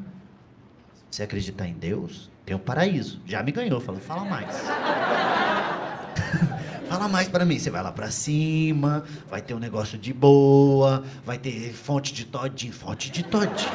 Você 1.12 1.24
acreditar 1.24 1.68
em 1.68 1.74
Deus? 1.74 2.30
Tem 2.46 2.56
um 2.56 2.60
paraíso. 2.60 3.22
Já 3.25 3.44
me 3.44 3.51
ganhou. 3.51 3.80
Fala, 3.82 4.00
fala 4.00 4.25
mais. 4.25 4.56
Fala 6.90 7.08
mais 7.08 7.28
para 7.28 7.46
mim. 7.46 7.60
Você 7.60 7.70
vai 7.70 7.84
lá 7.84 7.92
para 7.92 8.10
cima, 8.10 9.04
vai 9.30 9.42
ter 9.42 9.54
um 9.54 9.60
negócio 9.60 9.98
de 9.98 10.12
boa, 10.12 11.04
vai 11.26 11.38
ter 11.38 11.72
fonte 11.74 12.14
de 12.14 12.26
todinho, 12.26 12.74
fonte 12.74 13.12
de 13.12 13.24
todinho. 13.24 13.70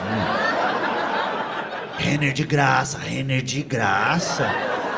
Renner 1.97 2.33
de 2.33 2.45
graça, 2.45 2.99
Renner 2.99 3.43
de 3.43 3.63
graça. 3.63 4.51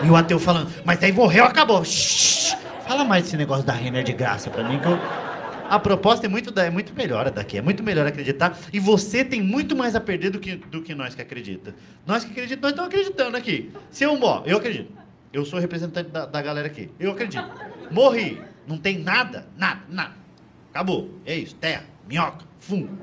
E 0.03 0.09
o 0.09 0.17
ateu 0.17 0.39
falando, 0.39 0.71
mas 0.85 1.03
aí 1.03 1.13
morreu, 1.13 1.45
acabou. 1.45 1.85
Shhh. 1.85 2.57
Fala 2.87 3.05
mais 3.05 3.25
desse 3.25 3.37
negócio 3.37 3.65
da 3.65 3.73
Renner 3.73 4.03
de 4.03 4.13
graça 4.13 4.49
para 4.49 4.67
mim 4.67 4.79
que 4.79 4.87
eu... 4.87 4.99
A 5.69 5.81
proposta 5.81 6.27
é 6.27 6.29
muito, 6.29 6.59
é 6.59 6.71
muito 6.71 6.95
melhor 6.95 7.29
daqui, 7.31 7.59
é 7.59 7.63
muito 7.63 7.83
melhor 7.83 8.07
acreditar. 8.07 8.57
E 8.73 8.79
você 8.79 9.25
tem 9.25 9.43
muito 9.43 9.75
mais 9.75 9.97
a 9.97 10.01
perder 10.01 10.31
do 10.31 10.39
que, 10.39 10.55
do 10.55 10.81
que 10.81 10.95
nós 10.95 11.15
que 11.15 11.21
acredita. 11.21 11.75
Nós 12.07 12.25
que 12.25 12.31
acreditamos, 12.31 12.63
nós 12.63 12.71
estamos 12.71 12.95
acreditando 12.95 13.37
aqui. 13.37 13.73
Se 13.91 14.05
eu 14.05 14.17
morro, 14.17 14.45
eu 14.47 14.59
acredito. 14.59 14.93
Eu 15.37 15.45
sou 15.45 15.59
representante 15.59 16.09
da, 16.09 16.25
da 16.25 16.41
galera 16.41 16.67
aqui. 16.67 16.91
Eu 16.99 17.13
acredito. 17.13 17.47
Morri. 17.91 18.41
Não 18.67 18.79
tem 18.79 19.01
nada, 19.01 19.47
nada, 19.55 19.83
nada. 19.87 20.15
Acabou. 20.71 21.11
É 21.27 21.37
isso. 21.37 21.55
Terra, 21.57 21.85
minhoca, 22.09 22.43
fungo. 22.59 22.97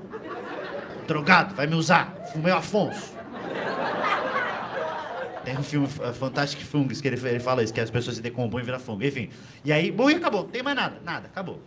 Drogado, 1.05 1.53
vai 1.53 1.67
me 1.67 1.75
usar. 1.75 2.11
Fumei 2.33 2.51
Afonso. 2.51 3.13
Tem 5.45 5.55
um 5.55 5.61
filme 5.61 5.85
uh, 5.85 6.11
Fantastic 6.11 6.61
Fungus 6.61 7.01
que 7.01 7.07
ele, 7.07 7.27
ele 7.27 7.39
fala 7.39 7.61
isso, 7.61 7.71
que 7.71 7.79
as 7.79 7.91
pessoas 7.91 8.15
se 8.15 8.21
decompõem 8.23 8.63
e 8.63 8.65
viram 8.65 8.79
fungo. 8.79 9.03
Enfim. 9.03 9.29
E 9.63 9.71
aí, 9.71 9.91
morri, 9.91 10.15
acabou. 10.15 10.41
Não 10.41 10.49
tem 10.49 10.63
mais 10.63 10.75
nada. 10.75 10.99
Nada, 11.05 11.27
acabou. 11.27 11.61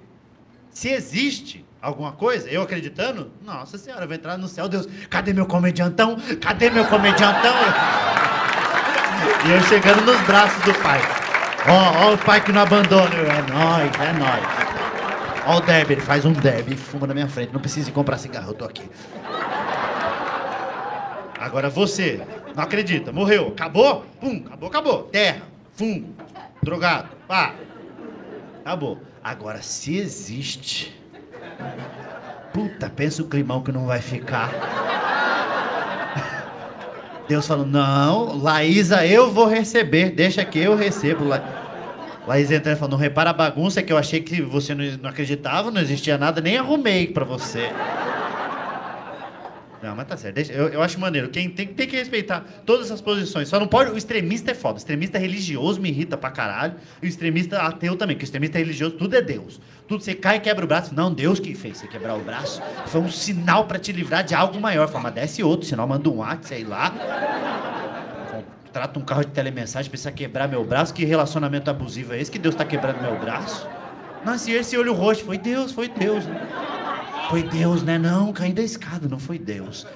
Se 0.73 0.89
existe 0.89 1.65
alguma 1.81 2.11
coisa, 2.11 2.51
eu 2.51 2.61
acreditando, 2.61 3.31
nossa 3.45 3.79
senhora, 3.79 4.03
eu 4.03 4.09
vou 4.09 4.17
entrar 4.17 4.37
no 4.37 4.49
céu, 4.49 4.69
Deus, 4.69 4.89
cadê 5.09 5.33
meu 5.33 5.47
comediantão? 5.47 6.17
Cadê 6.41 6.71
meu 6.71 6.87
comediantão? 6.87 7.55
E 9.47 9.53
eu 9.53 9.63
chegando 9.63 10.05
nos 10.05 10.21
braços 10.23 10.63
do 10.63 10.75
pai. 10.83 11.01
Ó, 11.69 12.07
ó 12.07 12.15
o 12.15 12.19
pai 12.19 12.41
que 12.41 12.53
não 12.53 12.63
abandona. 12.63 13.15
É 13.15 13.53
nóis, 13.53 13.93
é 14.01 14.13
nóis. 14.13 14.67
Ó 15.47 15.57
o 15.59 15.61
Deb, 15.61 15.91
ele 15.93 16.01
faz 16.01 16.25
um 16.25 16.33
Deb 16.33 16.73
e 16.73 16.77
fuma 16.77 17.07
na 17.07 17.15
minha 17.15 17.29
frente. 17.29 17.53
Não 17.53 17.61
precisa 17.61 17.89
ir 17.89 17.93
comprar 17.93 18.19
cigarro, 18.19 18.51
eu 18.51 18.55
tô 18.55 18.65
aqui. 18.65 18.83
Agora 21.39 21.71
você, 21.71 22.21
não 22.57 22.65
acredita, 22.65 23.13
morreu, 23.13 23.49
acabou? 23.49 24.05
Pum, 24.21 24.43
acabou, 24.47 24.69
acabou. 24.69 25.03
Terra, 25.05 25.43
fungo, 25.77 26.13
drogado, 26.63 27.09
pá. 27.29 27.55
Acabou. 28.65 28.99
Agora, 29.23 29.63
se 29.63 29.97
existe. 29.97 31.01
Puta, 32.53 32.91
pensa 32.91 33.23
o 33.23 33.27
climão 33.27 33.63
que 33.63 33.71
não 33.71 33.87
vai 33.87 34.01
ficar. 34.01 34.51
Deus 37.29 37.47
falou: 37.47 37.67
Não, 37.67 38.41
Laísa, 38.41 39.07
eu 39.07 39.31
vou 39.31 39.47
receber, 39.47 40.11
deixa 40.11 40.45
que 40.45 40.59
eu 40.59 40.77
recebo. 40.77 41.25
La... 41.25 41.43
Entrando 42.39 42.77
e 42.77 42.79
falou: 42.79 42.93
Não 42.93 42.99
repara 42.99 43.31
a 43.31 43.33
bagunça 43.33 43.83
que 43.83 43.93
eu 43.93 43.99
achei 43.99 44.21
que 44.21 44.43
você 44.43 44.75
não 44.75 45.09
acreditava, 45.09 45.71
não 45.71 45.81
existia 45.81 46.19
nada, 46.19 46.41
nem 46.41 46.57
arrumei 46.57 47.07
pra 47.07 47.25
você. 47.25 47.71
Não, 49.83 49.95
mas 49.95 50.07
tá 50.07 50.17
certo. 50.17 50.35
Deixa, 50.35 50.53
eu, 50.53 50.69
eu 50.69 50.83
acho 50.83 50.99
maneiro. 50.99 51.29
Quem 51.29 51.49
tem, 51.51 51.67
tem 51.67 51.87
que 51.87 51.97
respeitar 51.97 52.45
todas 52.65 52.91
as 52.91 53.01
posições. 53.01 53.49
Só 53.49 53.61
não 53.61 53.67
pode. 53.67 53.91
O 53.91 53.97
extremista 53.97 54.51
é 54.51 54.55
foda. 54.55 54.75
O 54.75 54.79
extremista 54.79 55.19
religioso 55.19 55.81
me 55.81 55.89
irrita 55.89 56.17
pra 56.17 56.31
caralho. 56.31 56.75
E 57.03 57.07
o 57.07 57.09
extremista 57.09 57.59
ateu 57.59 57.97
também. 57.97 58.17
Porque 58.17 58.25
o 58.25 58.29
extremista 58.29 58.59
religioso, 58.59 58.97
tudo 58.97 59.15
é 59.17 59.23
Deus. 59.23 59.61
Tudo 59.87 60.03
você 60.03 60.15
cai 60.15 60.37
e 60.37 60.41
quebra 60.41 60.65
o 60.65 60.69
braço. 60.69 60.95
Não, 60.95 61.13
Deus 61.13 61.39
que 61.39 61.55
fez 61.55 61.79
você 61.79 61.87
quebrar 61.87 62.17
o 62.17 62.21
braço. 62.21 62.63
Foi 62.87 63.01
um 63.01 63.11
sinal 63.11 63.67
pra 63.67 63.79
te 63.79 63.93
livrar 63.93 64.25
de 64.25 64.35
algo 64.35 64.61
maior. 64.61 64.89
Fala, 64.89 65.05
mas 65.05 65.15
desce 65.15 65.43
outro, 65.43 65.67
senão 65.67 65.87
manda 65.87 66.09
um 66.09 66.17
WhatsApp, 66.17 66.47
sei 66.47 66.65
lá. 66.65 66.93
Trata 68.73 68.99
um 68.99 69.03
carro 69.03 69.25
de 69.25 69.31
telemensagem, 69.31 69.89
precisa 69.89 70.13
quebrar 70.13 70.49
meu 70.49 70.65
braço. 70.65 70.93
Que 70.93 71.05
relacionamento 71.05 71.71
abusivo 71.71 72.13
é 72.13 72.21
esse 72.21 72.31
que 72.31 72.39
Deus 72.39 72.55
tá 72.55 72.65
quebrando 72.65 73.01
meu 73.01 73.19
braço? 73.19 73.67
Nossa, 74.25 74.51
e 74.51 74.55
esse 74.55 74.77
olho 74.77 74.93
roxo? 74.93 75.25
Foi 75.25 75.39
Deus, 75.39 75.73
foi 75.73 75.89
Deus. 75.89 76.27
Né? 76.27 76.76
Foi 77.31 77.43
Deus, 77.43 77.83
né? 77.83 77.99
Não, 77.99 78.33
caí 78.33 78.53
da 78.53 78.63
escada, 78.63 79.09
não 79.09 79.19
foi 79.19 79.39
Deus. 79.39 79.87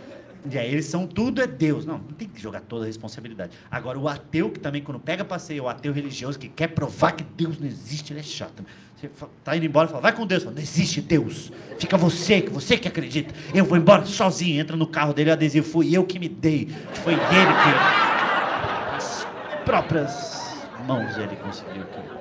E 0.51 0.59
aí 0.59 0.73
eles 0.73 0.87
são 0.87 1.07
tudo 1.07 1.43
é 1.43 1.47
Deus. 1.47 1.85
Não, 1.85 1.99
não 1.99 2.13
tem 2.13 2.29
que 2.29 2.41
jogar 2.41 2.61
toda 2.61 2.85
a 2.85 2.87
responsabilidade. 2.87 3.53
Agora, 3.71 3.99
o 3.99 4.09
ateu 4.09 4.51
que 4.51 4.59
também, 4.59 4.83
quando 4.83 4.99
pega 4.99 5.25
passeio, 5.25 5.65
o 5.65 5.69
ateu 5.69 5.93
religioso 5.93 6.39
que 6.39 6.49
quer 6.49 6.69
provar 6.69 7.13
que 7.13 7.25
Deus 7.25 7.59
não 7.59 7.67
existe, 7.67 8.13
ele 8.13 8.21
é 8.21 8.23
chato. 8.23 8.65
Você 8.97 9.11
tá 9.45 9.57
indo 9.57 9.67
embora 9.67 9.89
e 9.89 9.91
fala, 9.91 10.03
vai 10.03 10.13
com 10.13 10.27
Deus. 10.27 10.43
Fala, 10.43 10.55
não 10.55 10.63
existe 10.63 11.01
Deus. 11.01 11.53
Fica 11.79 11.97
você, 11.97 12.41
que 12.41 12.51
você 12.51 12.77
que 12.77 12.89
acredita. 12.89 13.35
Eu 13.55 13.65
vou 13.65 13.77
embora 13.77 14.05
sozinho. 14.07 14.61
Entra 14.61 14.77
no 14.77 14.87
carro 14.87 15.13
dele, 15.13 15.31
o 15.31 15.33
adesivo 15.33 15.67
foi 15.67 15.93
eu 15.93 16.05
que 16.05 16.19
me 16.19 16.29
dei. 16.29 16.69
Foi 17.05 17.13
ele 17.13 17.21
que. 17.21 18.97
As 18.97 19.27
próprias 19.65 20.57
mãos 20.87 21.17
ele 21.17 21.37
conseguiu 21.37 21.83
aqui. 21.83 22.20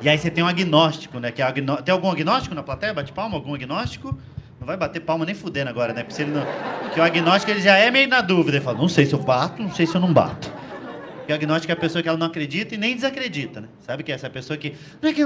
E 0.00 0.08
aí 0.08 0.18
você 0.18 0.30
tem 0.30 0.44
um 0.44 0.46
agnóstico, 0.46 1.18
né? 1.18 1.30
Que 1.30 1.42
é. 1.42 1.52
Tem 1.52 1.92
algum 1.92 2.10
agnóstico 2.10 2.54
na 2.54 2.62
plateia? 2.62 2.92
Bate 2.92 3.12
palma? 3.12 3.36
Algum 3.36 3.54
agnóstico? 3.54 4.18
Não 4.58 4.66
vai 4.66 4.76
bater 4.76 5.00
palma 5.00 5.24
nem 5.24 5.34
fudendo 5.34 5.68
agora, 5.68 5.92
né? 5.92 6.04
Porque, 6.04 6.24
não... 6.24 6.44
Porque 6.82 7.00
o 7.00 7.02
agnóstico 7.02 7.50
ele 7.50 7.60
já 7.60 7.76
é 7.76 7.90
meio 7.90 8.08
na 8.08 8.20
dúvida. 8.20 8.56
Ele 8.56 8.64
fala, 8.64 8.78
não 8.78 8.88
sei 8.88 9.04
se 9.04 9.12
eu 9.12 9.18
bato, 9.18 9.62
não 9.62 9.72
sei 9.72 9.86
se 9.86 9.94
eu 9.94 10.00
não 10.00 10.12
bato. 10.12 10.50
Porque 11.18 11.32
o 11.32 11.34
agnóstico 11.34 11.72
é 11.72 11.74
a 11.74 11.78
pessoa 11.78 12.02
que 12.02 12.08
ela 12.08 12.18
não 12.18 12.26
acredita 12.26 12.74
e 12.74 12.78
nem 12.78 12.94
desacredita, 12.94 13.62
né? 13.62 13.68
Sabe 13.80 14.02
que 14.02 14.12
é 14.12 14.14
essa 14.14 14.28
pessoa 14.28 14.56
que. 14.58 14.74
Não 15.00 15.08
é 15.08 15.12
que. 15.12 15.22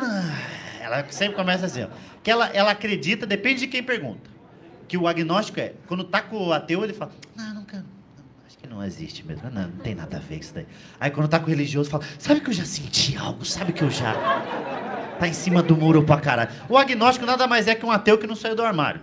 Ela 0.81 1.05
sempre 1.11 1.35
começa 1.35 1.67
assim, 1.67 1.83
ó. 1.83 1.89
Que 2.23 2.31
ela, 2.31 2.47
ela 2.55 2.71
acredita, 2.71 3.27
depende 3.27 3.61
de 3.61 3.67
quem 3.67 3.83
pergunta. 3.83 4.31
Que 4.87 4.97
o 4.97 5.09
agnóstico 5.09 5.61
é, 5.61 5.75
quando 5.87 6.05
tá 6.05 6.23
com 6.23 6.49
o 6.49 6.53
ateu, 6.53 6.85
ele 6.85 6.93
fala, 6.93 7.11
não, 7.37 7.55
nunca. 7.55 7.77
Acho 7.77 7.85
que 7.85 7.98
não 8.79 8.85
existe 8.85 9.27
mesmo. 9.27 9.51
Não, 9.51 9.63
não 9.63 9.71
tem 9.71 9.95
nada 9.95 10.17
a 10.17 10.21
ver 10.21 10.37
isso 10.37 10.55
daí. 10.55 10.67
Aí 11.01 11.11
quando 11.11 11.29
tá 11.29 11.39
com 11.39 11.47
o 11.47 11.49
religioso, 11.49 11.91
fala, 11.91 12.05
sabe 12.19 12.41
que 12.41 12.49
eu 12.49 12.55
já 12.55 12.65
senti 12.65 13.17
algo? 13.17 13.45
Sabe 13.45 13.73
que 13.73 13.83
eu 13.83 13.91
já. 13.91 14.15
Tá 15.19 15.27
em 15.27 15.33
cima 15.33 15.63
do 15.63 15.77
muro 15.77 16.05
pra 16.05 16.19
caralho. 16.19 16.51
O 16.69 16.79
agnóstico 16.79 17.27
nada 17.27 17.47
mais 17.47 17.67
é 17.67 17.75
que 17.75 17.85
um 17.85 17.91
ateu 17.91 18.17
que 18.17 18.27
não 18.27 18.37
saiu 18.37 18.55
do 18.55 18.63
armário. 18.63 19.01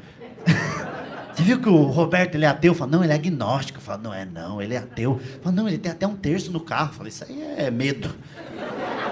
Você 1.36 1.44
viu 1.44 1.60
que 1.60 1.68
o 1.68 1.84
Roberto 1.84 2.36
ele 2.36 2.46
é 2.46 2.48
ateu? 2.48 2.74
Fala, 2.74 2.92
não, 2.92 3.04
ele 3.04 3.12
é 3.12 3.16
agnóstico. 3.16 3.82
Fala, 3.82 3.98
não 4.02 4.14
é 4.14 4.24
não, 4.24 4.62
ele 4.62 4.74
é 4.74 4.78
ateu. 4.78 5.20
Fala, 5.44 5.54
não, 5.54 5.68
ele 5.68 5.78
tem 5.78 5.92
até 5.92 6.08
um 6.08 6.16
terço 6.16 6.52
no 6.52 6.62
carro. 6.62 6.94
Fala, 6.94 7.10
isso 7.10 7.26
aí 7.26 7.56
é 7.58 7.70
medo. 7.70 8.16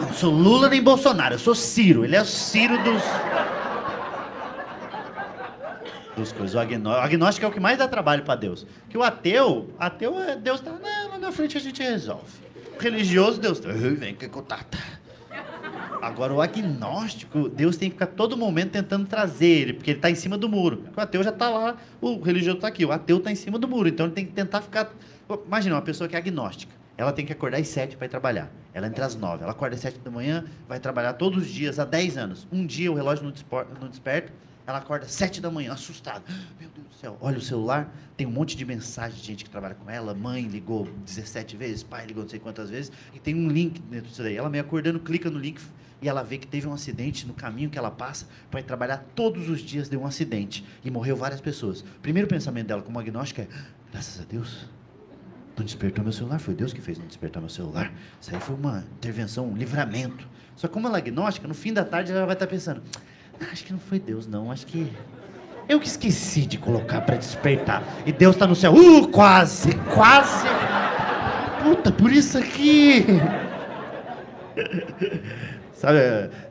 Não 0.00 0.12
sou 0.12 0.32
Lula 0.32 0.68
nem 0.68 0.80
Bolsonaro, 0.80 1.34
eu 1.34 1.38
sou 1.40 1.56
Ciro. 1.56 2.04
Ele 2.04 2.14
é 2.14 2.22
o 2.22 2.24
Ciro 2.24 2.80
dos. 2.84 3.02
Dos 6.18 6.32
coisas. 6.32 6.56
O 6.56 6.58
agnóstico, 6.58 7.00
o 7.00 7.04
agnóstico 7.04 7.46
é 7.46 7.48
o 7.48 7.52
que 7.52 7.60
mais 7.60 7.78
dá 7.78 7.86
trabalho 7.86 8.24
para 8.24 8.34
Deus. 8.34 8.66
Que 8.90 8.98
o 8.98 9.04
ateu, 9.04 9.72
ateu 9.78 10.18
é 10.20 10.34
Deus 10.34 10.60
tá. 10.60 10.72
Não, 10.72 11.10
lá 11.10 11.18
na 11.18 11.30
frente 11.30 11.56
a 11.56 11.60
gente 11.60 11.80
resolve. 11.80 12.24
O 12.76 12.82
religioso, 12.82 13.40
Deus 13.40 13.60
tá. 13.60 13.68
Vem 13.70 14.16
que 14.16 14.28
contato. 14.28 14.76
Agora, 16.02 16.32
o 16.34 16.42
agnóstico, 16.42 17.48
Deus 17.48 17.76
tem 17.76 17.88
que 17.88 17.94
ficar 17.94 18.06
todo 18.06 18.36
momento 18.36 18.72
tentando 18.72 19.06
trazer 19.06 19.46
ele, 19.46 19.72
porque 19.74 19.92
ele 19.92 19.98
está 19.98 20.10
em 20.10 20.16
cima 20.16 20.36
do 20.36 20.48
muro. 20.48 20.84
O 20.96 21.00
ateu 21.00 21.22
já 21.22 21.30
está 21.30 21.48
lá, 21.48 21.76
o 22.00 22.20
religioso 22.20 22.58
está 22.58 22.66
aqui. 22.66 22.84
O 22.84 22.90
ateu 22.90 23.18
está 23.18 23.30
em 23.30 23.36
cima 23.36 23.56
do 23.56 23.68
muro, 23.68 23.88
então 23.88 24.06
ele 24.06 24.14
tem 24.14 24.26
que 24.26 24.32
tentar 24.32 24.60
ficar. 24.60 24.92
Imagina, 25.46 25.76
uma 25.76 25.82
pessoa 25.82 26.08
que 26.08 26.16
é 26.16 26.18
agnóstica. 26.18 26.72
Ela 26.96 27.12
tem 27.12 27.24
que 27.24 27.32
acordar 27.32 27.58
às 27.58 27.68
sete 27.68 27.96
para 27.96 28.06
ir 28.06 28.08
trabalhar. 28.08 28.50
Ela 28.74 28.88
entra 28.88 29.06
às 29.06 29.14
nove. 29.14 29.44
Ela 29.44 29.52
acorda 29.52 29.76
às 29.76 29.80
sete 29.80 30.00
da 30.00 30.10
manhã, 30.10 30.44
vai 30.68 30.80
trabalhar 30.80 31.12
todos 31.12 31.44
os 31.44 31.48
dias 31.48 31.78
há 31.78 31.84
dez 31.84 32.18
anos. 32.18 32.44
Um 32.50 32.66
dia 32.66 32.90
o 32.90 32.94
relógio 32.96 33.24
não 33.24 33.30
desperta, 33.88 34.32
ela 34.68 34.78
acorda 34.78 35.08
sete 35.08 35.40
da 35.40 35.50
manhã, 35.50 35.72
assustada. 35.72 36.22
Meu 36.60 36.68
Deus 36.68 36.86
do 36.88 36.94
céu, 36.94 37.16
olha 37.22 37.38
o 37.38 37.40
celular, 37.40 37.90
tem 38.18 38.26
um 38.26 38.30
monte 38.30 38.54
de 38.54 38.66
mensagem 38.66 39.18
de 39.18 39.26
gente 39.26 39.44
que 39.44 39.48
trabalha 39.48 39.74
com 39.74 39.90
ela. 39.90 40.12
Mãe 40.12 40.42
ligou 40.42 40.86
17 41.06 41.56
vezes, 41.56 41.82
pai 41.82 42.04
ligou 42.04 42.22
não 42.22 42.28
sei 42.28 42.38
quantas 42.38 42.68
vezes, 42.68 42.92
e 43.14 43.18
tem 43.18 43.34
um 43.34 43.48
link 43.48 43.80
dentro 43.80 44.10
disso 44.10 44.22
daí. 44.22 44.36
Ela 44.36 44.50
meio 44.50 44.62
acordando, 44.62 45.00
clica 45.00 45.30
no 45.30 45.38
link, 45.38 45.58
e 46.02 46.08
ela 46.08 46.22
vê 46.22 46.36
que 46.36 46.46
teve 46.46 46.68
um 46.68 46.74
acidente 46.74 47.26
no 47.26 47.32
caminho 47.32 47.70
que 47.70 47.78
ela 47.78 47.90
passa 47.90 48.26
para 48.50 48.62
trabalhar 48.62 49.04
todos 49.14 49.48
os 49.48 49.60
dias 49.60 49.88
deu 49.88 50.02
um 50.02 50.06
acidente 50.06 50.64
e 50.84 50.90
morreu 50.90 51.16
várias 51.16 51.40
pessoas. 51.40 51.82
Primeiro 52.02 52.28
pensamento 52.28 52.66
dela 52.66 52.82
como 52.82 52.98
agnóstica 52.98 53.42
é: 53.42 53.48
graças 53.90 54.20
a 54.20 54.24
Deus, 54.24 54.66
não 55.56 55.64
despertou 55.64 56.04
meu 56.04 56.12
celular, 56.12 56.38
foi 56.38 56.54
Deus 56.54 56.74
que 56.74 56.82
fez 56.82 56.98
não 56.98 57.06
despertar 57.06 57.40
meu 57.40 57.48
celular. 57.48 57.90
Isso 58.20 58.34
aí 58.34 58.40
foi 58.40 58.54
uma 58.54 58.84
intervenção, 58.98 59.48
um 59.48 59.56
livramento. 59.56 60.28
Só 60.54 60.68
que 60.68 60.74
como 60.74 60.86
ela 60.86 60.98
é 60.98 61.00
agnóstica, 61.00 61.48
no 61.48 61.54
fim 61.54 61.72
da 61.72 61.84
tarde 61.84 62.12
ela 62.12 62.26
vai 62.26 62.34
estar 62.34 62.46
pensando: 62.46 62.82
acho 63.52 63.64
que 63.64 63.72
não 63.72 63.80
foi 63.80 63.98
Deus, 63.98 64.26
não, 64.26 64.50
acho 64.50 64.66
que 64.66 64.90
eu 65.68 65.78
que 65.78 65.86
esqueci 65.86 66.46
de 66.46 66.56
colocar 66.56 67.02
para 67.02 67.16
despertar. 67.16 67.82
E 68.06 68.12
Deus 68.12 68.34
está 68.34 68.46
no 68.46 68.56
céu. 68.56 68.72
Uh, 68.72 69.06
quase, 69.08 69.74
quase. 69.94 70.46
Puta, 71.62 71.92
por 71.92 72.10
isso 72.10 72.38
aqui. 72.38 73.04
Sabe, 75.74 75.98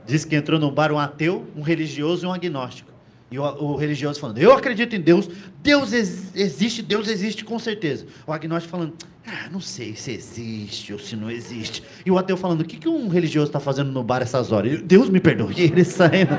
disse 0.05 0.27
que 0.27 0.35
entrou 0.35 0.59
num 0.59 0.71
bar 0.71 0.91
um 0.91 0.99
ateu, 0.99 1.47
um 1.55 1.63
religioso 1.63 2.25
e 2.25 2.29
um 2.29 2.33
agnóstico. 2.33 2.91
E 3.29 3.37
o, 3.37 3.43
o 3.43 3.75
religioso 3.75 4.19
falando, 4.19 4.37
eu 4.37 4.53
acredito 4.53 4.95
em 4.95 5.01
Deus, 5.01 5.29
Deus 5.61 5.91
ex 5.91 6.33
existe, 6.33 6.81
Deus 6.81 7.09
existe 7.09 7.43
com 7.43 7.59
certeza. 7.59 8.05
O 8.25 8.31
agnóstico 8.31 8.71
falando, 8.71 8.93
ah, 9.25 9.49
não 9.51 9.59
sei 9.59 9.95
se 9.95 10.11
existe 10.11 10.93
ou 10.93 10.99
se 10.99 11.15
não 11.15 11.29
existe. 11.29 11.83
E 12.05 12.11
o 12.11 12.17
ateu 12.17 12.37
falando, 12.37 12.61
o 12.61 12.65
que, 12.65 12.77
que 12.77 12.87
um 12.87 13.09
religioso 13.09 13.47
está 13.47 13.59
fazendo 13.59 13.91
no 13.91 14.01
bar 14.01 14.21
essas 14.21 14.53
horas? 14.53 14.81
Deus 14.81 15.09
me 15.09 15.19
perdoe. 15.19 15.53
E 15.57 15.63
ele 15.67 15.83
saindo. 15.83 16.37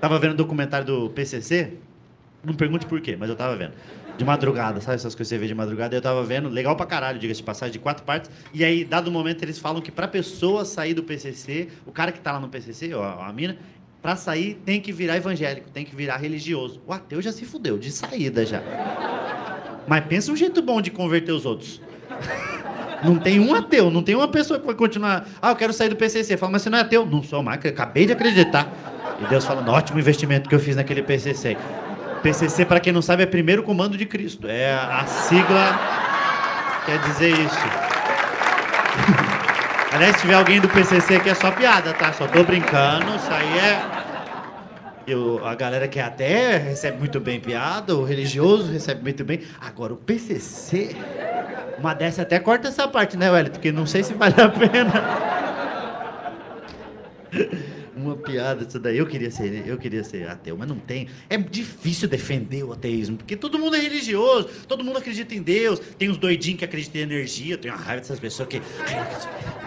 tava 0.00 0.18
vendo 0.18 0.32
o 0.32 0.36
documentário 0.36 0.86
do 0.86 1.10
PCC, 1.10 1.74
não 2.42 2.54
pergunte 2.54 2.86
por 2.86 3.00
quê, 3.02 3.16
mas 3.18 3.28
eu 3.28 3.36
tava 3.36 3.54
vendo. 3.56 3.72
De 4.16 4.24
madrugada, 4.24 4.80
sabe 4.82 4.96
essas 4.96 5.14
coisas 5.14 5.30
que 5.30 5.36
você 5.36 5.38
vê 5.38 5.46
de 5.46 5.54
madrugada? 5.54 5.94
Eu 5.96 6.02
tava 6.02 6.22
vendo, 6.22 6.48
legal 6.48 6.76
pra 6.76 6.84
caralho, 6.84 7.18
diga-se 7.18 7.40
de 7.40 7.44
passagem, 7.44 7.72
de 7.72 7.78
quatro 7.78 8.04
partes. 8.04 8.30
E 8.52 8.64
aí, 8.64 8.84
dado 8.84 9.10
momento, 9.10 9.42
eles 9.42 9.58
falam 9.58 9.80
que 9.80 9.90
pra 9.90 10.06
pessoa 10.06 10.64
sair 10.64 10.92
do 10.92 11.02
PCC, 11.02 11.68
o 11.86 11.92
cara 11.92 12.12
que 12.12 12.20
tá 12.20 12.32
lá 12.32 12.40
no 12.40 12.48
PCC, 12.48 12.92
ó, 12.92 13.22
a 13.22 13.32
mina, 13.32 13.56
pra 14.02 14.16
sair 14.16 14.60
tem 14.64 14.80
que 14.80 14.92
virar 14.92 15.16
evangélico, 15.16 15.70
tem 15.70 15.84
que 15.84 15.94
virar 15.94 16.16
religioso. 16.16 16.80
O 16.86 16.92
ateu 16.92 17.20
já 17.20 17.32
se 17.32 17.44
fudeu, 17.44 17.78
de 17.78 17.90
saída 17.90 18.44
já. 18.44 18.62
Mas 19.86 20.04
pensa 20.04 20.32
um 20.32 20.36
jeito 20.36 20.62
bom 20.62 20.80
de 20.80 20.90
converter 20.90 21.32
os 21.32 21.44
outros. 21.44 21.80
Não 23.02 23.18
tem 23.18 23.40
um 23.40 23.54
ateu, 23.54 23.90
não 23.90 24.02
tem 24.02 24.14
uma 24.14 24.28
pessoa 24.28 24.60
que 24.60 24.66
vai 24.66 24.74
continuar. 24.74 25.26
Ah, 25.40 25.52
eu 25.52 25.56
quero 25.56 25.72
sair 25.72 25.88
do 25.88 25.96
PCC. 25.96 26.36
Fala, 26.36 26.52
mas 26.52 26.60
você 26.60 26.68
não 26.68 26.76
é 26.76 26.82
ateu? 26.82 27.06
Não 27.06 27.22
sou 27.22 27.42
mais, 27.42 27.64
acabei 27.64 28.04
de 28.04 28.12
acreditar. 28.12 28.70
E 29.18 29.26
Deus 29.26 29.42
falando, 29.42 29.70
ótimo 29.70 29.98
investimento 29.98 30.50
que 30.50 30.54
eu 30.54 30.60
fiz 30.60 30.76
naquele 30.76 31.02
PCC. 31.02 31.56
PCC, 32.22 32.66
para 32.66 32.78
quem 32.78 32.92
não 32.92 33.00
sabe, 33.00 33.22
é 33.22 33.26
primeiro 33.26 33.62
comando 33.62 33.96
de 33.96 34.04
Cristo. 34.04 34.46
É 34.46 34.74
a 34.74 35.06
sigla 35.06 35.78
quer 36.84 36.98
dizer 36.98 37.30
isso. 37.30 37.58
Aliás, 39.92 40.16
se 40.16 40.22
tiver 40.22 40.34
alguém 40.34 40.60
do 40.60 40.68
PCC 40.68 41.16
aqui 41.16 41.28
é 41.30 41.34
só 41.34 41.50
piada, 41.50 41.92
tá? 41.92 42.12
Só 42.12 42.26
tô 42.28 42.44
brincando, 42.44 43.16
isso 43.16 43.30
aí 43.30 43.58
é... 43.58 43.82
Eu, 45.06 45.44
a 45.44 45.54
galera 45.56 45.88
que 45.88 45.98
é 45.98 46.02
até 46.02 46.56
recebe 46.58 46.98
muito 46.98 47.18
bem 47.18 47.40
piada, 47.40 47.96
o 47.96 48.04
religioso 48.04 48.70
recebe 48.70 49.02
muito 49.02 49.24
bem. 49.24 49.40
Agora, 49.60 49.92
o 49.92 49.96
PCC... 49.96 50.96
Uma 51.78 51.94
dessa 51.94 52.22
até 52.22 52.38
corta 52.38 52.68
essa 52.68 52.86
parte, 52.86 53.16
né, 53.16 53.30
Wellington? 53.30 53.54
Porque 53.54 53.72
não 53.72 53.86
sei 53.86 54.02
se 54.02 54.12
vale 54.12 54.34
a 54.40 54.48
pena. 54.50 54.92
Uma 58.00 58.16
piada 58.16 58.64
isso 58.66 58.78
daí. 58.78 58.98
Eu 58.98 59.06
queria 59.06 59.30
ser, 59.30 59.66
eu 59.66 59.78
queria 59.78 60.02
ser 60.04 60.28
ateu, 60.28 60.56
mas 60.56 60.68
não 60.68 60.76
tem. 60.76 61.08
É 61.28 61.36
difícil 61.36 62.08
defender 62.08 62.64
o 62.64 62.72
ateísmo, 62.72 63.16
porque 63.16 63.36
todo 63.36 63.58
mundo 63.58 63.76
é 63.76 63.80
religioso, 63.80 64.48
todo 64.66 64.84
mundo 64.84 64.98
acredita 64.98 65.34
em 65.34 65.42
Deus. 65.42 65.80
Tem 65.98 66.08
uns 66.08 66.16
doidinhos 66.16 66.58
que 66.58 66.64
acreditam 66.64 67.00
em 67.00 67.04
energia. 67.04 67.54
Eu 67.54 67.58
tenho 67.58 67.74
uma 67.74 67.82
raiva 67.82 68.00
dessas 68.00 68.18
pessoas 68.18 68.48
que 68.48 68.60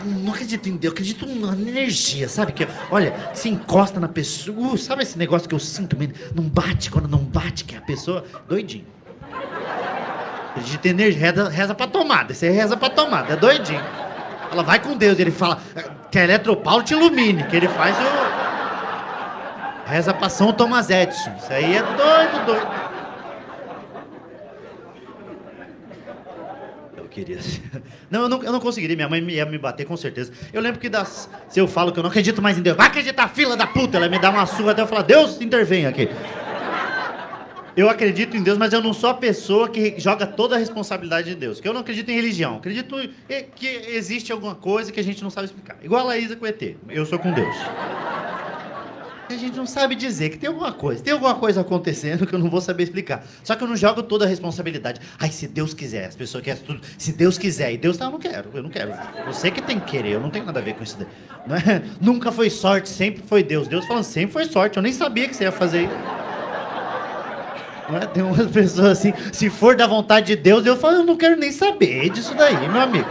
não 0.05 0.33
acredito 0.33 0.67
em 0.67 0.75
Deus, 0.75 0.83
eu 0.83 0.91
acredito 0.91 1.25
na 1.25 1.53
energia, 1.53 2.27
sabe? 2.27 2.51
Que 2.51 2.67
olha, 2.91 3.13
se 3.33 3.49
encosta 3.49 3.99
na 3.99 4.07
pessoa, 4.07 4.77
sabe 4.77 5.03
esse 5.03 5.17
negócio 5.17 5.47
que 5.47 5.55
eu 5.55 5.59
sinto, 5.59 5.95
não 6.35 6.43
bate 6.43 6.91
quando 6.91 7.07
não 7.07 7.19
bate 7.19 7.63
que 7.63 7.75
é 7.75 7.77
a 7.77 7.81
pessoa 7.81 8.25
doidinho. 8.47 8.85
Acredita 10.51 10.87
em 10.87 10.91
energia, 10.91 11.19
reza, 11.19 11.49
reza 11.49 11.75
pra 11.75 11.87
tomada. 11.87 12.33
Você 12.33 12.49
reza 12.49 12.77
pra 12.77 12.89
tomada, 12.89 13.33
é 13.33 13.35
doidinho. 13.35 13.81
Ela 14.51 14.61
vai 14.61 14.79
com 14.79 14.95
Deus, 14.95 15.17
ele 15.17 15.31
fala 15.31 15.59
que 16.11 16.19
a 16.19 16.23
Eletropaulo 16.23 16.83
te 16.83 16.93
ilumine, 16.93 17.43
que 17.45 17.55
ele 17.55 17.67
faz 17.67 17.95
o. 17.97 18.22
Reza 19.85 20.13
pra 20.13 20.29
São 20.29 20.53
Thomas 20.53 20.89
Edison. 20.89 21.35
Isso 21.37 21.51
aí 21.51 21.75
é 21.75 21.83
doido, 21.83 22.45
doido. 22.45 22.67
Eu 26.95 27.05
queria. 27.05 27.39
Não, 28.09 28.21
eu 28.21 28.29
não, 28.29 28.43
eu 28.43 28.51
não 28.51 28.59
conseguiria. 28.59 28.95
Minha 28.95 29.09
mãe 29.09 29.19
ia 29.29 29.45
me 29.45 29.57
bater 29.57 29.85
com 29.85 29.97
certeza. 29.97 30.31
Eu 30.53 30.61
lembro 30.61 30.79
que 30.79 30.87
das. 30.87 31.27
Se 31.49 31.59
eu 31.59 31.67
falo 31.67 31.91
que 31.91 31.97
eu 31.97 32.03
não 32.03 32.11
acredito 32.11 32.43
mais 32.43 32.59
em 32.59 32.61
Deus, 32.61 32.77
vai 32.77 32.85
acreditar, 32.85 33.27
fila 33.27 33.57
da 33.57 33.65
puta! 33.65 33.97
Ela 33.97 34.07
me 34.07 34.19
dá 34.19 34.29
uma 34.29 34.45
surra 34.45 34.71
até 34.71 34.83
eu 34.83 34.87
falar, 34.87 35.01
Deus 35.01 35.41
intervém 35.41 35.87
aqui. 35.87 36.07
Eu 37.75 37.89
acredito 37.89 38.37
em 38.37 38.43
Deus, 38.43 38.55
mas 38.55 38.71
eu 38.71 38.83
não 38.83 38.93
sou 38.93 39.09
a 39.09 39.13
pessoa 39.15 39.67
que 39.67 39.95
joga 39.97 40.27
toda 40.27 40.55
a 40.55 40.59
responsabilidade 40.59 41.29
de 41.29 41.35
Deus. 41.35 41.59
Que 41.59 41.67
eu 41.67 41.73
não 41.73 41.81
acredito 41.81 42.09
em 42.11 42.13
religião. 42.13 42.57
Acredito 42.57 42.95
que 43.55 43.67
existe 43.67 44.31
alguma 44.31 44.53
coisa 44.53 44.91
que 44.91 44.99
a 44.99 45.03
gente 45.03 45.23
não 45.23 45.31
sabe 45.31 45.45
explicar. 45.45 45.77
Igual 45.81 46.01
a 46.01 46.09
Laísa 46.09 46.35
com 46.35 46.45
ET. 46.45 46.61
Eu 46.87 47.03
sou 47.03 47.17
com 47.17 47.31
Deus. 47.31 47.55
E 49.33 49.35
a 49.35 49.39
gente 49.39 49.57
não 49.57 49.65
sabe 49.65 49.95
dizer 49.95 50.29
que 50.29 50.37
tem 50.37 50.47
alguma 50.47 50.71
coisa. 50.71 51.03
Tem 51.03 51.11
alguma 51.11 51.33
coisa 51.33 51.61
acontecendo 51.61 52.27
que 52.27 52.35
eu 52.35 52.37
não 52.37 52.51
vou 52.51 52.61
saber 52.61 52.83
explicar. 52.83 53.25
Só 53.43 53.55
que 53.55 53.63
eu 53.63 53.67
não 53.67 53.75
jogo 53.75 54.03
toda 54.03 54.25
a 54.25 54.27
responsabilidade. 54.27 55.01
Ai, 55.19 55.31
se 55.31 55.47
Deus 55.47 55.73
quiser. 55.73 56.05
As 56.05 56.15
pessoas 56.15 56.43
querem 56.43 56.61
tudo. 56.61 56.81
Se 56.99 57.11
Deus 57.11 57.35
quiser. 57.39 57.73
E 57.73 57.77
Deus 57.77 57.97
tá, 57.97 58.05
eu 58.05 58.11
não 58.11 58.19
quero. 58.19 58.51
Eu 58.53 58.61
não 58.61 58.69
quero. 58.69 58.93
Você 59.25 59.49
que 59.49 59.59
tem 59.59 59.79
que 59.79 59.87
querer. 59.87 60.11
Eu 60.11 60.19
não 60.19 60.29
tenho 60.29 60.45
nada 60.45 60.59
a 60.59 60.63
ver 60.63 60.75
com 60.75 60.83
isso. 60.83 60.99
Não 61.47 61.55
é? 61.55 61.81
Nunca 61.99 62.31
foi 62.31 62.51
sorte, 62.51 62.89
sempre 62.89 63.23
foi 63.25 63.41
Deus. 63.41 63.67
Deus 63.67 63.87
falando, 63.87 64.03
sempre 64.03 64.33
foi 64.33 64.45
sorte. 64.45 64.77
Eu 64.77 64.83
nem 64.83 64.93
sabia 64.93 65.27
que 65.27 65.35
você 65.35 65.45
ia 65.45 65.51
fazer 65.51 65.85
isso. 65.85 66.23
É? 67.99 68.05
Tem 68.05 68.21
umas 68.21 68.47
pessoas 68.51 68.99
assim, 68.99 69.13
se 69.31 69.49
for 69.49 69.75
da 69.75 69.87
vontade 69.87 70.27
de 70.27 70.35
Deus, 70.35 70.65
eu 70.65 70.77
falo, 70.77 70.97
eu 70.97 71.03
não 71.03 71.17
quero 71.17 71.35
nem 71.35 71.51
saber 71.51 72.09
disso 72.09 72.33
daí, 72.33 72.55
meu 72.69 72.81
amigo. 72.81 73.09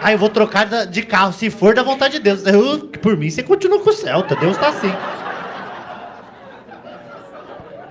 Aí 0.00 0.14
eu 0.14 0.18
vou 0.18 0.28
trocar 0.28 0.86
de 0.86 1.02
carro, 1.02 1.32
se 1.32 1.50
for 1.50 1.74
da 1.74 1.82
vontade 1.82 2.14
de 2.14 2.20
Deus. 2.20 2.44
Eu, 2.46 2.78
por 3.02 3.16
mim, 3.16 3.30
você 3.30 3.42
continua 3.42 3.80
com 3.80 3.90
o 3.90 3.92
Celta, 3.92 4.36
Deus 4.36 4.56
tá 4.56 4.68
assim. 4.68 4.92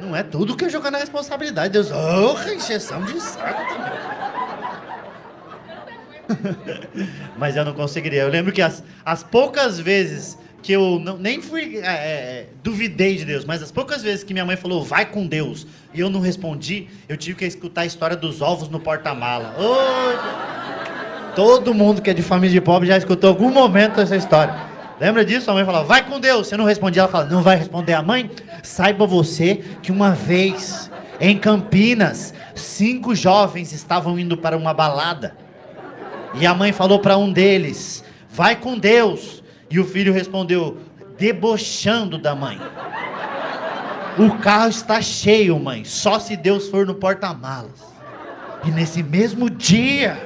Não 0.06 0.16
é 0.16 0.24
tudo 0.24 0.56
que 0.56 0.66
é 0.66 0.70
jogar 0.70 0.92
na 0.92 1.00
responsabilidade. 1.00 1.74
Deus, 1.74 1.90
oh, 1.92 2.52
encheção 2.52 3.04
de 3.04 3.20
saco 3.20 3.62
também. 3.74 4.06
Mas 7.38 7.56
eu 7.56 7.66
não 7.66 7.74
conseguiria. 7.74 8.22
Eu 8.22 8.30
lembro 8.30 8.52
que 8.52 8.62
as, 8.62 8.84
as 9.04 9.24
poucas 9.24 9.80
vezes 9.80 10.38
que 10.62 10.72
eu 10.72 11.00
não, 11.00 11.18
nem 11.18 11.42
fui. 11.42 11.78
É, 11.78 11.88
é, 11.88 12.48
duvidei 12.64 13.18
de 13.18 13.26
Deus, 13.26 13.46
mas 13.46 13.62
as 13.62 13.72
poucas 13.72 14.02
vezes 14.02 14.24
que 14.24 14.34
minha 14.34 14.44
mãe 14.44 14.56
falou, 14.56 14.84
vai 14.84 15.06
com 15.06 15.28
Deus, 15.28 15.68
e 15.94 16.00
eu 16.00 16.10
não 16.10 16.20
respondi, 16.20 16.88
eu 17.08 17.16
tive 17.16 17.38
que 17.38 17.46
escutar 17.46 17.82
a 17.82 17.86
história 17.86 18.18
dos 18.18 18.42
ovos 18.42 18.68
no 18.68 18.80
porta-mala. 18.80 19.56
Oh, 19.60 21.36
todo 21.36 21.72
mundo 21.72 22.02
que 22.02 22.10
é 22.10 22.16
de 22.16 22.24
família 22.24 22.60
de 22.60 22.62
pobre 22.62 22.88
já 22.88 22.98
escutou 22.98 23.30
algum 23.30 23.52
momento 23.52 24.02
essa 24.02 24.16
história. 24.16 24.75
Lembra 25.00 25.26
disso? 25.26 25.52
A 25.52 25.54
mãe 25.54 25.66
falava, 25.66 25.86
vai 25.86 26.06
com 26.06 26.20
Deus. 26.20 26.48
Você 26.48 26.58
não 26.58 26.66
respondia, 26.66 27.02
ela 27.02 27.12
fala, 27.12 27.26
não 27.26 27.42
vai 27.42 27.58
responder 27.58 27.94
a 27.94 28.02
mãe? 28.02 28.32
Saiba 28.64 29.06
você 29.06 29.64
que 29.82 29.92
uma 29.92 30.12
vez, 30.12 30.90
em 31.20 31.38
Campinas, 31.38 32.34
cinco 32.54 33.14
jovens 33.14 33.74
estavam 33.74 34.18
indo 34.18 34.38
para 34.38 34.58
uma 34.58 34.74
balada. 34.74 35.36
E 36.34 36.46
a 36.46 36.54
mãe 36.54 36.72
falou 36.72 37.00
para 37.00 37.18
um 37.18 37.32
deles, 37.32 38.04
vai 38.30 38.56
com 38.56 38.78
Deus. 38.78 39.44
E 39.70 39.80
o 39.80 39.86
filho 39.86 40.14
respondeu, 40.14 40.78
debochando 41.18 42.18
da 42.18 42.36
mãe. 42.36 42.60
O 44.18 44.38
carro 44.38 44.70
está 44.70 45.02
cheio, 45.02 45.60
mãe, 45.60 45.84
só 45.84 46.20
se 46.20 46.38
Deus 46.38 46.70
for 46.70 46.86
no 46.86 46.96
porta-malas. 46.96 47.84
E 48.64 48.72
nesse 48.72 49.04
mesmo 49.04 49.50
dia, 49.50 50.18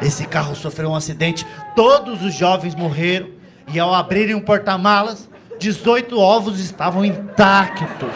esse 0.00 0.26
carro 0.26 0.54
sofreu 0.54 0.90
um 0.90 0.94
acidente, 0.94 1.46
todos 1.74 2.22
os 2.22 2.34
jovens 2.34 2.74
morreram, 2.74 3.28
e 3.68 3.78
ao 3.80 3.92
abrirem 3.92 4.34
o 4.34 4.40
porta-malas, 4.40 5.28
18 5.58 6.18
ovos 6.18 6.60
estavam 6.60 7.04
intactos. 7.04 8.14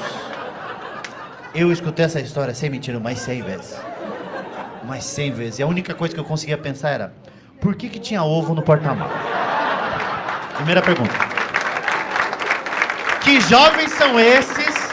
Eu 1.55 1.73
escutei 1.73 2.05
essa 2.05 2.21
história 2.21 2.55
sem 2.55 2.71
mentira 2.71 3.01
mais 3.01 3.19
100 3.21 3.43
vezes. 3.43 3.77
Mais 4.85 5.05
100 5.05 5.33
vezes. 5.33 5.59
E 5.59 5.63
a 5.63 5.67
única 5.67 5.95
coisa 5.95 6.15
que 6.15 6.21
eu 6.21 6.25
conseguia 6.25 6.57
pensar 6.57 6.91
era: 6.91 7.13
por 7.61 7.75
que, 7.75 7.89
que 7.89 7.99
tinha 7.99 8.23
ovo 8.23 8.55
no 8.55 8.63
porta-malas? 8.63 9.13
Primeira 10.55 10.83
pergunta. 10.83 11.15
Que 13.23 13.41
jovens 13.41 13.91
são 13.93 14.19
esses 14.21 14.91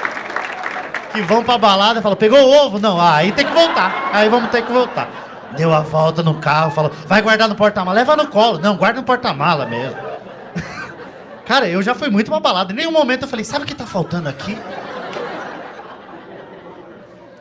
que 1.13 1.21
vão 1.21 1.43
pra 1.43 1.57
balada 1.57 1.99
e 1.99 2.03
falam, 2.03 2.17
pegou 2.17 2.39
o 2.39 2.65
ovo? 2.65 2.79
Não, 2.79 2.99
ah, 2.99 3.15
aí 3.15 3.31
tem 3.31 3.45
que 3.45 3.53
voltar. 3.53 4.09
Aí 4.13 4.29
vamos 4.29 4.49
ter 4.49 4.63
que 4.63 4.71
voltar. 4.71 5.26
Deu 5.55 5.73
a 5.73 5.79
volta 5.81 6.21
no 6.21 6.35
carro, 6.35 6.71
falou, 6.71 6.91
vai 7.07 7.21
guardar 7.21 7.47
no 7.47 7.55
porta-mala, 7.55 7.95
leva 7.95 8.15
no 8.15 8.27
colo. 8.27 8.59
Não, 8.59 8.75
guarda 8.75 8.99
no 8.99 9.05
porta-mala 9.05 9.65
mesmo. 9.65 9.97
Cara, 11.45 11.67
eu 11.69 11.81
já 11.81 11.95
fui 11.95 12.09
muito 12.09 12.29
pra 12.29 12.39
balada. 12.39 12.73
Em 12.73 12.75
nenhum 12.75 12.91
momento 12.91 13.23
eu 13.23 13.27
falei, 13.27 13.45
sabe 13.45 13.63
o 13.63 13.67
que 13.67 13.75
tá 13.75 13.85
faltando 13.85 14.27
aqui? 14.27 14.57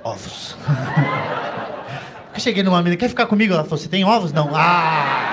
Ovos. 0.05 0.57
Eu 2.33 2.40
cheguei 2.40 2.62
numa 2.62 2.83
menina, 2.83 2.99
quer 2.99 3.09
ficar 3.09 3.25
comigo? 3.27 3.55
Ela 3.55 3.64
falou, 3.64 3.79
você 3.79 3.88
tem 3.88 4.05
ovos? 4.05 4.31
Não. 4.31 4.51
Ah! 4.55 5.33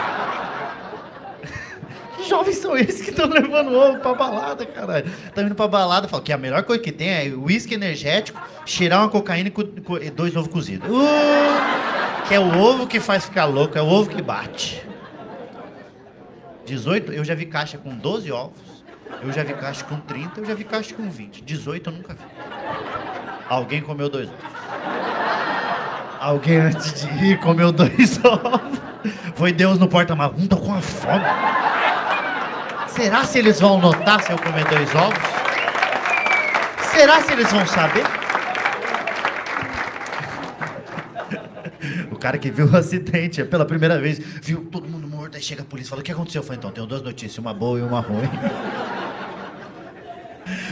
Que 2.16 2.30
jovens 2.30 2.56
são 2.56 2.78
esses 2.78 3.02
que 3.02 3.10
estão 3.10 3.28
levando 3.28 3.74
ovo 3.74 4.00
pra 4.00 4.14
balada, 4.14 4.66
caralho? 4.66 5.12
Tá 5.36 5.42
indo 5.42 5.54
pra 5.54 5.68
balada, 5.68 6.08
fala 6.08 6.24
que 6.24 6.32
a 6.32 6.38
melhor 6.38 6.64
coisa 6.64 6.82
que 6.82 6.94
tem 6.94 7.10
é 7.10 7.26
uísque 7.36 7.74
energético, 7.74 8.42
cheirar 8.66 9.02
uma 9.02 9.10
cocaína 9.10 9.52
e, 10.02 10.10
dois 10.10 10.34
ovos 10.34 10.48
cozidos. 10.48 10.90
Uh! 10.90 11.83
Que 12.28 12.36
é 12.36 12.40
o 12.40 12.58
ovo 12.60 12.88
que 12.88 13.00
faz 13.00 13.26
ficar 13.26 13.46
louco, 13.46 13.78
é 13.78 13.82
o 13.82 13.86
ovo 13.88 14.10
que 14.10 14.22
bate. 14.22 14.84
18, 16.66 17.12
eu 17.12 17.26
já 17.26 17.36
vi 17.36 17.46
caixa 17.46 17.78
com 17.78 17.94
12 17.96 18.32
ovos. 18.32 18.84
Eu 19.22 19.32
já 19.32 19.44
vi 19.44 19.54
caixa 19.54 19.84
com 19.84 19.98
30, 19.98 20.40
eu 20.40 20.46
já 20.46 20.54
vi 20.54 20.64
caixa 20.64 20.94
com 20.96 21.10
20. 21.10 21.42
18 21.42 21.90
eu 21.90 21.94
nunca 21.94 22.14
vi. 22.14 22.20
Alguém 23.50 23.82
comeu 23.82 24.10
dois 24.10 24.30
ovos. 24.30 24.42
Alguém 26.20 26.58
antes 26.58 26.94
de 27.02 27.26
ir 27.26 27.40
comeu 27.40 27.72
dois 27.72 28.20
ovos. 28.24 28.80
Foi 29.36 29.52
Deus 29.52 29.78
no 29.78 29.88
porta-malas. 29.88 30.38
Hum, 30.40 30.48
tô 30.48 30.58
com 30.58 30.68
uma 30.68 30.82
fome. 30.82 31.24
Será 32.88 33.24
se 33.26 33.40
eles 33.40 33.60
vão 33.60 33.80
notar 33.80 34.22
se 34.22 34.32
eu 34.32 34.38
comer 34.38 34.64
dois 34.66 34.94
ovos? 34.96 35.20
Será 36.94 37.22
se 37.22 37.34
eles 37.34 37.52
vão 37.52 37.66
saber? 37.66 38.23
Cara 42.24 42.38
que 42.38 42.50
viu 42.50 42.68
o 42.68 42.78
acidente 42.78 43.44
pela 43.44 43.66
primeira 43.66 44.00
vez, 44.00 44.18
viu 44.42 44.66
todo 44.72 44.88
mundo 44.88 45.06
morto, 45.10 45.36
aí 45.36 45.44
chega 45.44 45.62
a 45.62 45.66
polícia 45.66 45.88
e 45.88 45.90
fala: 45.90 46.02
O 46.02 46.06
que 46.06 46.12
aconteceu? 46.14 46.42
Eu 46.42 46.46
falei: 46.46 46.58
Então, 46.58 46.72
tenho 46.72 46.88
duas 46.88 47.02
notícias, 47.02 47.38
uma 47.38 47.54
boa 47.54 47.78
e 47.78 47.82
uma 47.82 48.00
ruim. 48.00 48.30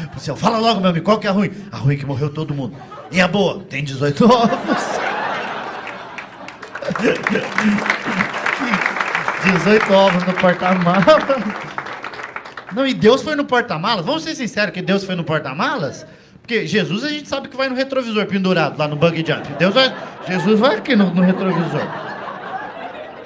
O 0.03 0.09
policial, 0.09 0.35
fala 0.35 0.57
logo, 0.57 0.81
meu 0.81 0.89
amigo, 0.89 1.05
qual 1.05 1.17
que 1.17 1.25
é 1.25 1.29
a 1.29 1.33
ruim? 1.33 1.49
A 1.71 1.77
ruim 1.77 1.95
é 1.95 1.97
que 1.97 2.05
morreu 2.05 2.29
todo 2.29 2.53
mundo. 2.53 2.75
E 3.09 3.21
a 3.21 3.27
boa? 3.27 3.63
Tem 3.69 3.81
18 3.81 4.25
ovos. 4.25 4.49
18 9.63 9.93
ovos 9.93 10.23
no 10.25 10.33
porta-malas. 10.33 11.05
Não, 12.73 12.85
e 12.85 12.93
Deus 12.93 13.23
foi 13.23 13.37
no 13.37 13.45
porta-malas? 13.45 14.05
Vamos 14.05 14.23
ser 14.23 14.35
sinceros 14.35 14.73
que 14.73 14.81
Deus 14.81 15.05
foi 15.05 15.15
no 15.15 15.23
porta-malas? 15.23 16.05
Porque 16.41 16.67
Jesus 16.67 17.05
a 17.05 17.09
gente 17.09 17.29
sabe 17.29 17.47
que 17.47 17.55
vai 17.55 17.69
no 17.69 17.75
retrovisor 17.75 18.25
pendurado 18.25 18.77
lá 18.77 18.89
no 18.89 18.97
bug 18.97 19.23
jump. 19.25 19.47
Deus 19.57 19.73
vai, 19.73 19.95
Jesus 20.27 20.59
vai 20.59 20.75
aqui 20.77 20.95
no, 20.95 21.13
no 21.13 21.21
retrovisor. 21.21 21.81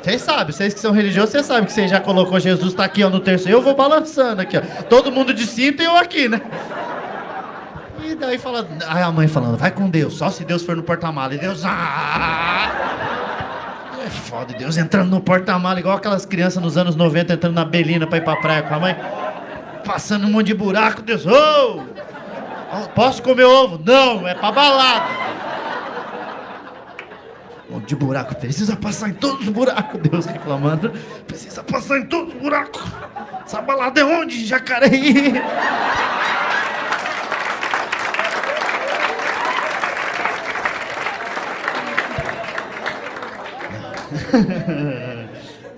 Vocês 0.02 0.22
sabem, 0.22 0.54
vocês 0.54 0.74
que 0.74 0.80
são 0.80 0.92
religiosos, 0.92 1.32
vocês 1.32 1.46
sabem 1.48 1.66
que 1.66 1.74
você 1.74 1.88
já 1.88 2.00
colocou 2.00 2.40
Jesus 2.40 2.76
tá 2.76 2.86
aqui 2.86 3.04
ó, 3.04 3.10
no 3.10 3.20
terceiro. 3.20 3.58
Eu 3.58 3.62
vou 3.62 3.76
balançando 3.76 4.40
aqui, 4.42 4.56
ó. 4.56 4.62
Todo 4.84 5.12
mundo 5.12 5.34
de 5.34 5.48
cinto 5.48 5.82
e 5.82 5.86
eu 5.86 5.98
aqui, 5.98 6.30
né? 6.30 6.42
E 8.04 8.14
daí 8.14 8.38
fala, 8.38 8.68
aí 8.88 9.02
a 9.02 9.12
mãe 9.12 9.28
falando, 9.28 9.58
vai 9.58 9.72
com 9.72 9.90
Deus, 9.90 10.14
só 10.14 10.30
se 10.30 10.46
Deus 10.46 10.62
for 10.64 10.76
no 10.76 10.84
porta-malas. 10.84 11.38
E 11.38 11.40
Deus, 11.40 11.64
ah! 11.66 12.72
É 14.06 14.10
foda, 14.10 14.54
Deus 14.54 14.78
entrando 14.78 15.10
no 15.10 15.20
porta-malas, 15.20 15.80
igual 15.80 15.98
aquelas 15.98 16.24
crianças 16.24 16.62
nos 16.62 16.78
anos 16.78 16.96
90 16.96 17.34
entrando 17.34 17.56
na 17.56 17.66
Belina 17.66 18.06
pra 18.06 18.20
ir 18.20 18.24
pra 18.24 18.36
praia 18.36 18.62
com 18.62 18.76
a 18.76 18.80
mãe. 18.80 18.96
Passando 19.84 20.28
um 20.28 20.30
monte 20.30 20.48
de 20.48 20.54
buraco, 20.54 21.02
Deus, 21.02 21.26
ô! 21.26 21.82
Posso 22.94 23.24
comer 23.24 23.46
ovo? 23.46 23.82
Não, 23.84 24.28
é 24.28 24.36
pra 24.36 24.52
balada. 24.52 25.06
De 27.88 27.96
buraco, 27.96 28.36
precisa 28.36 28.76
passar 28.76 29.10
em 29.10 29.14
todos 29.14 29.48
os 29.48 29.54
buracos, 29.54 30.00
Deus 30.00 30.26
reclamando. 30.26 30.92
Precisa 31.28 31.64
passar 31.64 31.98
em 31.98 32.06
todos 32.06 32.34
os 32.34 32.40
buracos. 32.40 32.82
Essa 33.46 33.62
balada 33.62 34.00
é 34.00 34.04
onde, 34.04 34.46
Jacareí? 34.46 35.34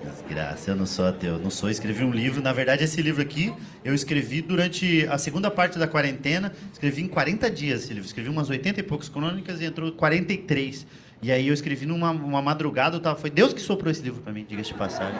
Desgraça, 0.04 0.70
eu 0.70 0.76
não 0.76 0.86
sou 0.86 1.06
ateu, 1.06 1.38
não 1.38 1.50
sou. 1.50 1.70
Escrevi 1.70 2.04
um 2.04 2.10
livro, 2.10 2.42
na 2.42 2.52
verdade, 2.52 2.84
esse 2.84 3.00
livro 3.02 3.22
aqui 3.22 3.52
eu 3.84 3.94
escrevi 3.94 4.42
durante 4.42 5.06
a 5.06 5.18
segunda 5.18 5.50
parte 5.50 5.78
da 5.78 5.86
quarentena. 5.86 6.52
Escrevi 6.72 7.02
em 7.02 7.08
40 7.08 7.50
dias 7.50 7.84
esse 7.84 7.94
livro. 7.94 8.06
Escrevi 8.06 8.28
umas 8.28 8.50
80 8.50 8.80
e 8.80 8.82
poucas 8.82 9.08
crônicas 9.08 9.60
e 9.60 9.64
entrou 9.64 9.90
43. 9.92 10.86
E 11.20 11.32
aí 11.32 11.48
eu 11.48 11.54
escrevi 11.54 11.84
numa 11.84 12.10
uma 12.10 12.40
madrugada, 12.40 12.96
eu 12.96 13.00
tava, 13.00 13.18
foi 13.18 13.30
Deus 13.30 13.52
que 13.52 13.60
soprou 13.60 13.90
esse 13.90 14.02
livro 14.02 14.22
para 14.22 14.32
mim, 14.32 14.46
diga-se 14.48 14.68
de 14.68 14.78
passagem. 14.78 15.18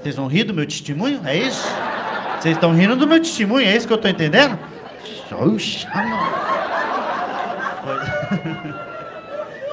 Vocês 0.00 0.14
vão 0.14 0.28
rir 0.28 0.44
do 0.44 0.54
meu 0.54 0.64
testemunho? 0.64 1.20
É 1.24 1.36
isso? 1.36 1.66
Vocês 2.40 2.54
estão 2.54 2.72
rindo 2.72 2.94
do 2.94 3.06
meu 3.06 3.18
testemunho? 3.18 3.66
É 3.66 3.76
isso 3.76 3.86
que 3.86 3.92
eu 3.92 3.96
estou 3.96 4.10
entendendo? 4.10 4.56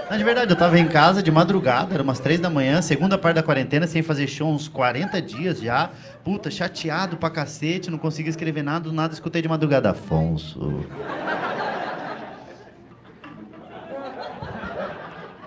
Não, 0.09 0.17
de 0.17 0.23
verdade, 0.23 0.51
eu 0.51 0.55
tava 0.55 0.79
em 0.79 0.87
casa 0.87 1.21
de 1.21 1.31
madrugada, 1.31 1.93
era 1.93 2.01
umas 2.01 2.19
três 2.19 2.39
da 2.39 2.49
manhã, 2.49 2.81
segunda 2.81 3.17
parte 3.17 3.35
da 3.35 3.43
quarentena, 3.43 3.85
sem 3.85 4.01
fazer 4.01 4.27
show, 4.27 4.51
uns 4.51 4.67
40 4.67 5.21
dias 5.21 5.61
já. 5.61 5.91
Puta, 6.23 6.49
chateado 6.49 7.17
pra 7.17 7.29
cacete, 7.29 7.91
não 7.91 7.99
conseguia 7.99 8.31
escrever 8.31 8.63
nada, 8.63 8.89
do 8.89 8.93
nada 8.93 9.13
escutei 9.13 9.43
de 9.43 9.47
madrugada. 9.47 9.91
Afonso. 9.91 10.85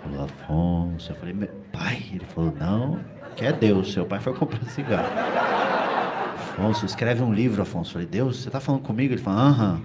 Falou, 0.02 0.24
Afonso. 0.24 1.12
Eu 1.12 1.16
falei, 1.16 1.34
meu 1.34 1.48
pai? 1.72 2.02
Ele 2.12 2.24
falou, 2.24 2.54
não, 2.58 3.00
que 3.36 3.44
é 3.44 3.52
Deus, 3.52 3.92
seu 3.92 4.04
pai 4.04 4.20
foi 4.20 4.34
comprar 4.34 4.62
cigarro. 4.70 5.08
Afonso, 6.34 6.86
escreve 6.86 7.22
um 7.22 7.32
livro, 7.32 7.62
Afonso. 7.62 7.90
Eu 7.90 7.92
falei, 7.94 8.08
Deus, 8.08 8.42
você 8.42 8.50
tá 8.50 8.60
falando 8.60 8.82
comigo? 8.82 9.14
Ele 9.14 9.22
falou, 9.22 9.40
aham. 9.40 9.80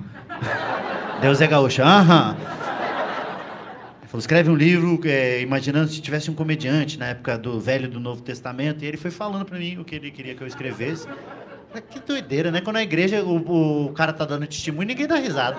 Deus 1.21 1.39
é 1.39 1.47
gaúcho, 1.47 1.81
aham. 1.81 2.35
Falou, 4.07 4.19
escreve 4.19 4.49
um 4.49 4.55
livro 4.55 4.99
é, 5.05 5.41
imaginando 5.41 5.89
se 5.89 5.99
tivesse 5.99 6.29
um 6.29 6.35
comediante 6.35 6.99
na 6.99 7.07
época 7.07 7.37
do 7.37 7.59
Velho 7.59 7.89
do 7.89 7.99
Novo 7.99 8.21
Testamento. 8.21 8.83
E 8.83 8.87
ele 8.87 8.97
foi 8.97 9.09
falando 9.09 9.45
para 9.45 9.57
mim 9.57 9.77
o 9.79 9.83
que 9.83 9.95
ele 9.95 10.11
queria 10.11 10.35
que 10.35 10.41
eu 10.43 10.47
escrevesse. 10.47 11.07
Que 11.89 11.99
doideira, 11.99 12.51
né? 12.51 12.61
Quando 12.61 12.75
a 12.75 12.83
igreja, 12.83 13.23
o, 13.23 13.87
o 13.87 13.93
cara 13.93 14.13
tá 14.13 14.25
dando 14.25 14.45
testemunho, 14.45 14.87
ninguém 14.87 15.07
dá 15.07 15.15
risada. 15.15 15.57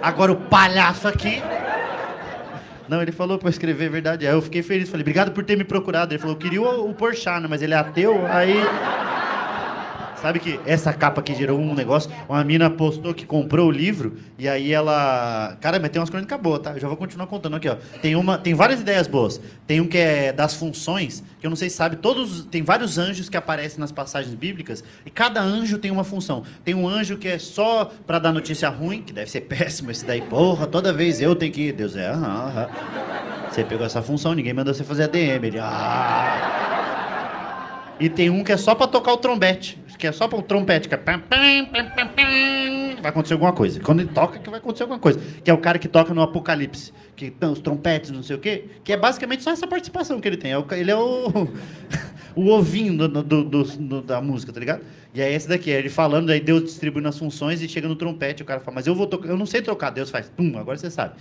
Agora 0.00 0.32
o 0.32 0.36
palhaço 0.36 1.06
aqui. 1.06 1.42
Não, 2.88 3.00
ele 3.00 3.12
falou 3.12 3.38
para 3.38 3.50
escrever 3.50 3.86
a 3.86 3.90
verdade. 3.90 4.26
Aí 4.26 4.32
eu 4.32 4.42
fiquei 4.42 4.62
feliz. 4.62 4.88
Falei, 4.88 5.02
obrigado 5.02 5.32
por 5.32 5.44
ter 5.44 5.56
me 5.56 5.64
procurado. 5.64 6.12
Ele 6.12 6.18
falou, 6.18 6.34
eu 6.34 6.38
queria 6.38 6.62
o, 6.62 6.90
o 6.90 6.94
Porchat, 6.94 7.40
né? 7.40 7.48
mas 7.48 7.62
ele 7.62 7.74
é 7.74 7.76
ateu. 7.76 8.26
Aí. 8.26 8.54
Sabe 10.22 10.38
que 10.38 10.60
essa 10.64 10.92
capa 10.92 11.20
que 11.20 11.34
gerou 11.34 11.58
um 11.58 11.74
negócio, 11.74 12.08
uma 12.28 12.44
mina 12.44 12.70
postou 12.70 13.12
que 13.12 13.26
comprou 13.26 13.66
o 13.66 13.70
livro 13.72 14.16
e 14.38 14.48
aí 14.48 14.72
ela. 14.72 15.58
Cara, 15.60 15.80
mas 15.80 15.90
tem 15.90 16.00
umas 16.00 16.10
crônicas 16.10 16.40
boas, 16.40 16.60
tá? 16.60 16.70
Eu 16.70 16.78
já 16.78 16.86
vou 16.86 16.96
continuar 16.96 17.26
contando 17.26 17.56
aqui, 17.56 17.68
ó. 17.68 17.76
Tem, 18.00 18.14
uma, 18.14 18.38
tem 18.38 18.54
várias 18.54 18.80
ideias 18.80 19.08
boas. 19.08 19.40
Tem 19.66 19.80
um 19.80 19.86
que 19.88 19.98
é 19.98 20.32
das 20.32 20.54
funções, 20.54 21.24
que 21.40 21.46
eu 21.46 21.50
não 21.50 21.56
sei 21.56 21.68
se 21.68 21.74
sabe, 21.74 21.96
todos. 21.96 22.44
Tem 22.44 22.62
vários 22.62 22.98
anjos 22.98 23.28
que 23.28 23.36
aparecem 23.36 23.80
nas 23.80 23.90
passagens 23.90 24.32
bíblicas 24.32 24.84
e 25.04 25.10
cada 25.10 25.42
anjo 25.42 25.76
tem 25.76 25.90
uma 25.90 26.04
função. 26.04 26.44
Tem 26.64 26.72
um 26.72 26.88
anjo 26.88 27.16
que 27.16 27.26
é 27.26 27.38
só 27.40 27.90
para 28.06 28.20
dar 28.20 28.32
notícia 28.32 28.68
ruim, 28.68 29.02
que 29.02 29.12
deve 29.12 29.28
ser 29.28 29.40
péssimo 29.50 29.90
esse 29.90 30.06
daí, 30.06 30.22
porra, 30.22 30.68
toda 30.68 30.92
vez 30.92 31.20
eu 31.20 31.34
tenho 31.34 31.52
que. 31.52 31.72
Deus 31.72 31.96
é, 31.96 32.06
aham, 32.06 32.46
aham. 32.46 32.68
Você 33.50 33.64
pegou 33.64 33.84
essa 33.84 34.00
função, 34.00 34.34
ninguém 34.34 34.54
mandou 34.54 34.72
você 34.72 34.84
fazer 34.84 35.02
a 35.02 35.06
DM. 35.08 35.48
Ele, 35.48 35.58
ah. 35.58 36.81
E 38.00 38.08
tem 38.08 38.30
um 38.30 38.42
que 38.42 38.52
é 38.52 38.56
só 38.56 38.74
para 38.74 38.86
tocar 38.86 39.12
o 39.12 39.16
trombete 39.16 39.82
que 40.02 40.06
é 40.08 40.10
só 40.10 40.26
para 40.26 40.36
o 40.36 40.42
trompete, 40.42 40.88
que 40.88 40.96
é... 40.96 40.98
Vai 43.00 43.10
acontecer 43.10 43.34
alguma 43.34 43.52
coisa. 43.52 43.78
Quando 43.78 44.00
ele 44.00 44.08
toca, 44.08 44.36
que 44.40 44.50
vai 44.50 44.58
acontecer 44.58 44.82
alguma 44.82 44.98
coisa. 44.98 45.20
Que 45.44 45.48
é 45.48 45.54
o 45.54 45.58
cara 45.58 45.78
que 45.78 45.86
toca 45.86 46.12
no 46.12 46.20
Apocalipse. 46.22 46.92
Que 47.14 47.32
os 47.40 47.60
trompetes, 47.60 48.10
não 48.10 48.20
sei 48.20 48.34
o 48.34 48.40
quê. 48.40 48.64
Que 48.82 48.94
é 48.94 48.96
basicamente 48.96 49.44
só 49.44 49.52
essa 49.52 49.64
participação 49.64 50.20
que 50.20 50.26
ele 50.26 50.36
tem. 50.36 50.52
É 50.52 50.64
ele 50.72 50.90
é 50.90 50.96
o, 50.96 51.46
o 52.34 52.48
ovinho 52.48 52.98
do, 52.98 53.22
do, 53.22 53.44
do, 53.44 54.02
da 54.02 54.20
música, 54.20 54.52
tá 54.52 54.58
ligado? 54.58 54.82
E 55.14 55.22
aí 55.22 55.32
esse 55.32 55.48
daqui, 55.48 55.70
é 55.70 55.78
ele 55.78 55.88
falando, 55.88 56.30
aí 56.30 56.40
Deus 56.40 56.64
distribuindo 56.64 57.06
as 57.06 57.16
funções 57.16 57.62
e 57.62 57.68
chega 57.68 57.86
no 57.86 57.94
trompete, 57.94 58.42
o 58.42 58.44
cara 58.44 58.58
fala, 58.58 58.74
mas 58.74 58.88
eu 58.88 58.96
vou 58.96 59.06
tocar, 59.06 59.28
eu 59.28 59.36
não 59.36 59.46
sei 59.46 59.62
trocar. 59.62 59.90
Deus 59.90 60.10
faz, 60.10 60.28
pum, 60.28 60.58
agora 60.58 60.76
você 60.76 60.90
sabe. 60.90 61.14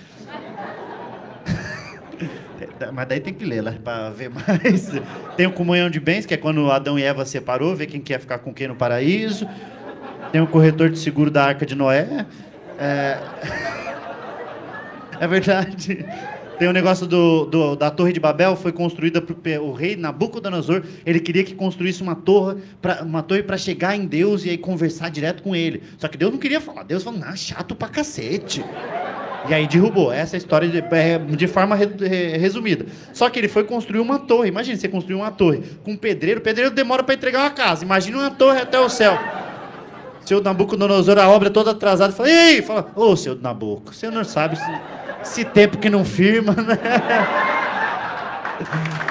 Mas 2.94 3.08
daí 3.08 3.20
tem 3.20 3.34
que 3.34 3.46
ler, 3.46 3.64
né? 3.64 3.78
Pra 3.84 4.10
ver 4.10 4.30
mais. 4.30 4.92
Tem 5.38 5.48
o 5.48 5.52
comunhão 5.52 5.90
de 5.90 6.00
bens, 6.00 6.26
que 6.26 6.34
é 6.34 6.38
quando 6.38 6.72
Adão 6.72 6.98
e 6.98 7.04
Eva 7.04 7.26
separou, 7.26 7.76
ver 7.76 7.88
quem 7.88 8.02
quer 8.02 8.20
ficar 8.20 8.40
com 8.40 8.54
quem 8.54 8.68
no 8.68 8.76
paraíso. 8.76 9.48
Tem 10.32 10.42
o 10.42 10.48
corretor 10.48 10.90
de 10.90 11.00
seguro 11.00 11.30
da 11.30 11.44
Arca 11.44 11.66
de 11.66 11.76
Noé. 11.76 12.26
É, 12.78 13.18
é 15.20 15.28
verdade. 15.28 16.06
Tem 16.62 16.68
o 16.68 16.74
negócio 16.74 17.08
do, 17.08 17.46
do, 17.46 17.76
da 17.76 17.90
Torre 17.90 18.14
de 18.14 18.20
Babel, 18.20 18.56
foi 18.56 18.72
construída 18.72 19.20
por 19.20 19.36
o 19.62 19.72
rei 19.72 19.96
Nabucodonosor. 19.96 20.84
Ele 21.04 21.20
queria 21.20 21.44
que 21.44 21.56
construísse 21.56 22.04
uma 22.04 22.14
torre 22.14 22.62
para 22.80 23.02
uma 23.04 23.24
torre 23.24 23.42
para 23.42 23.58
chegar 23.58 23.96
em 23.96 24.06
Deus 24.06 24.46
e 24.46 24.52
aí 24.52 24.60
conversar 24.60 25.10
direto 25.10 25.42
com 25.42 25.56
ele. 25.56 25.82
Só 25.98 26.08
que 26.08 26.20
Deus 26.20 26.32
não 26.32 26.40
queria 26.40 26.62
falar. 26.62 26.84
Deus 26.84 27.02
falou: 27.04 27.20
"Não, 27.20 27.36
chato 27.36 27.74
pra 27.74 27.88
cacete". 27.88 28.64
E 29.48 29.54
aí 29.54 29.68
derrubou. 29.68 30.12
Essa 30.12 30.36
é 30.36 30.38
a 30.38 30.40
história 30.40 30.68
de, 30.68 30.78
é, 30.80 31.18
de 31.18 31.48
forma 31.48 31.76
re, 31.76 31.88
resumida. 32.38 32.86
Só 33.14 33.30
que 33.30 33.40
ele 33.40 33.48
foi 33.48 33.64
construir 33.64 34.00
uma 34.00 34.20
torre. 34.20 34.50
Imagina 34.50 34.78
você 34.78 34.88
construir 34.88 35.16
uma 35.16 35.32
torre 35.32 35.64
com 35.84 35.92
um 35.92 35.98
pedreiro. 35.98 36.40
O 36.40 36.44
pedreiro 36.44 36.72
demora 36.72 37.04
para 37.04 37.16
entregar 37.16 37.40
uma 37.40 37.50
casa. 37.50 37.84
Imagina 37.84 38.18
uma 38.18 38.32
torre 38.32 38.62
até 38.62 38.80
o 38.80 38.90
céu. 38.90 39.18
Seu 40.26 40.42
Nabucodonosor, 40.42 41.18
a 41.18 41.28
obra 41.30 41.50
toda 41.50 41.72
atrasada, 41.72 42.14
fala: 42.14 42.30
Ei, 42.30 42.62
fala, 42.62 42.92
ô, 42.96 43.16
seu 43.16 43.36
Nabuco, 43.36 43.94
senhor 43.94 44.12
não 44.12 44.24
sabe 44.24 44.56
se, 44.56 44.82
esse 45.24 45.44
tempo 45.44 45.80
que 45.80 45.90
não 45.90 46.06
firma, 46.06 46.54
né? 46.54 46.78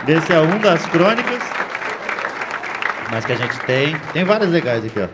Esse 0.06 0.32
é 0.32 0.40
um 0.40 0.58
das 0.58 0.86
crônicas. 0.86 1.42
Mas 3.10 3.24
que 3.24 3.32
a 3.32 3.36
gente 3.36 3.58
tem. 3.60 3.96
Tem 4.12 4.24
várias 4.24 4.50
legais 4.50 4.84
aqui, 4.84 5.00
ó. 5.00 5.08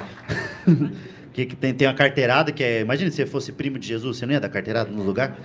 Que, 1.44 1.55
tem, 1.55 1.75
tem 1.75 1.87
uma 1.87 1.92
carteirada 1.92 2.51
que 2.51 2.64
é. 2.64 2.81
Imagina 2.81 3.11
se 3.11 3.16
você 3.18 3.27
fosse 3.27 3.53
primo 3.53 3.79
de 3.79 3.87
Jesus, 3.87 4.16
você 4.16 4.25
não 4.25 4.33
ia 4.33 4.40
dar 4.40 4.49
carteirada 4.49 4.90
no 4.90 5.03
lugar? 5.03 5.37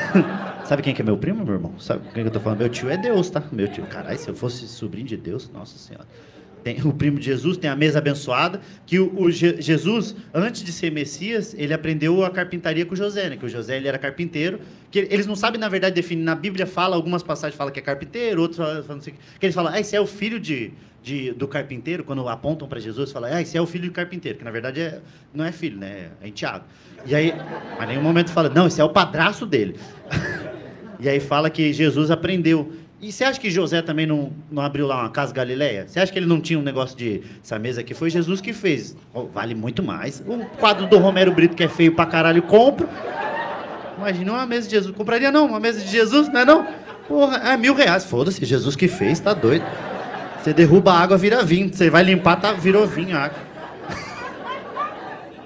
Sabe 0.66 0.82
quem 0.82 0.92
que 0.92 1.00
é 1.00 1.04
meu 1.04 1.16
primo, 1.16 1.42
meu 1.44 1.54
irmão? 1.54 1.74
Sabe 1.78 2.02
quem 2.12 2.22
que 2.22 2.28
eu 2.28 2.32
tô 2.32 2.40
falando? 2.40 2.58
Meu 2.58 2.68
tio 2.68 2.90
é 2.90 2.98
Deus, 2.98 3.30
tá? 3.30 3.42
Meu 3.50 3.66
tio. 3.66 3.84
Caralho, 3.86 4.18
se 4.18 4.28
eu 4.28 4.34
fosse 4.34 4.68
sobrinho 4.68 5.06
de 5.06 5.16
Deus, 5.16 5.50
nossa 5.50 5.78
senhora. 5.78 6.06
Tem 6.62 6.80
o 6.84 6.92
primo 6.92 7.18
de 7.18 7.24
Jesus, 7.26 7.56
tem 7.56 7.68
a 7.70 7.76
mesa 7.76 7.98
abençoada, 7.98 8.60
que 8.86 8.98
o, 8.98 9.12
o 9.22 9.30
Je- 9.30 9.60
Jesus, 9.60 10.14
antes 10.32 10.62
de 10.62 10.72
ser 10.72 10.90
Messias, 10.90 11.54
ele 11.56 11.72
aprendeu 11.72 12.24
a 12.24 12.30
carpintaria 12.30 12.84
com 12.86 12.94
José, 12.94 13.30
né? 13.30 13.36
Que 13.36 13.46
o 13.46 13.48
José 13.48 13.76
ele 13.76 13.88
era 13.88 13.98
carpinteiro, 13.98 14.60
que 14.90 14.98
eles 15.10 15.26
não 15.26 15.36
sabem, 15.36 15.60
na 15.60 15.68
verdade, 15.68 15.94
definir. 15.94 16.22
Na 16.22 16.34
Bíblia 16.34 16.66
fala, 16.66 16.96
algumas 16.96 17.22
passagens 17.22 17.56
falam 17.56 17.72
que 17.72 17.78
é 17.78 17.82
carpinteiro, 17.82 18.42
outras 18.42 18.58
falam, 18.86 18.96
não 18.96 19.00
sei 19.02 19.12
o 19.14 19.16
que 19.38 19.46
eles 19.46 19.54
falam, 19.54 19.72
ah, 19.72 19.80
esse 19.80 19.94
é 19.96 20.00
o 20.00 20.06
filho 20.06 20.38
de, 20.38 20.72
de, 21.02 21.32
do 21.32 21.48
carpinteiro, 21.48 22.04
quando 22.04 22.28
apontam 22.28 22.68
para 22.68 22.78
Jesus, 22.78 23.10
falam, 23.12 23.30
ah, 23.32 23.40
esse 23.40 23.56
é 23.56 23.60
o 23.60 23.66
filho 23.66 23.86
do 23.88 23.92
carpinteiro, 23.92 24.36
que 24.38 24.44
na 24.44 24.50
verdade 24.50 24.80
é, 24.80 25.00
não 25.34 25.44
é 25.44 25.52
filho, 25.52 25.78
né? 25.78 26.08
É 26.20 26.28
em 26.28 26.32
Tiago. 26.32 26.64
E 27.06 27.14
aí, 27.14 27.32
em 27.82 27.86
nenhum 27.86 28.02
momento 28.02 28.30
fala, 28.30 28.48
não, 28.50 28.66
esse 28.66 28.80
é 28.80 28.84
o 28.84 28.90
padrasto 28.90 29.46
dele. 29.46 29.76
E 31.02 31.08
aí 31.08 31.18
fala 31.18 31.48
que 31.48 31.72
Jesus 31.72 32.10
aprendeu. 32.10 32.72
E 33.02 33.10
você 33.10 33.24
acha 33.24 33.40
que 33.40 33.50
José 33.50 33.80
também 33.80 34.04
não, 34.04 34.30
não 34.52 34.62
abriu 34.62 34.86
lá 34.86 35.00
uma 35.00 35.08
casa 35.08 35.32
Galileia? 35.32 35.88
Você 35.88 35.98
acha 35.98 36.12
que 36.12 36.18
ele 36.18 36.26
não 36.26 36.38
tinha 36.38 36.58
um 36.58 36.62
negócio 36.62 36.96
de. 36.96 37.22
Essa 37.42 37.58
mesa 37.58 37.80
aqui 37.80 37.94
foi 37.94 38.10
Jesus 38.10 38.42
que 38.42 38.52
fez. 38.52 38.94
Oh, 39.14 39.24
vale 39.24 39.54
muito 39.54 39.82
mais. 39.82 40.22
O 40.26 40.44
quadro 40.58 40.86
do 40.86 40.98
Romero 40.98 41.32
Brito, 41.32 41.56
que 41.56 41.64
é 41.64 41.68
feio 41.68 41.94
pra 41.94 42.04
caralho, 42.04 42.42
compro. 42.42 42.86
Imagina 43.96 44.32
uma 44.32 44.46
mesa 44.46 44.68
de 44.68 44.74
Jesus. 44.74 44.94
Compraria 44.94 45.32
não, 45.32 45.46
uma 45.46 45.58
mesa 45.58 45.80
de 45.80 45.90
Jesus, 45.90 46.28
não 46.28 46.40
é 46.40 46.44
não? 46.44 46.66
Porra, 47.08 47.38
é 47.38 47.56
mil 47.56 47.74
reais. 47.74 48.04
Foda-se, 48.04 48.44
Jesus 48.44 48.76
que 48.76 48.86
fez, 48.86 49.18
tá 49.18 49.32
doido. 49.32 49.64
Você 50.42 50.52
derruba 50.52 50.92
a 50.92 51.00
água, 51.00 51.16
vira 51.16 51.42
vinho. 51.42 51.72
Você 51.72 51.88
vai 51.88 52.02
limpar, 52.02 52.36
tá, 52.36 52.52
virou 52.52 52.86
vinho 52.86 53.16
a 53.16 53.20
água. 53.24 53.38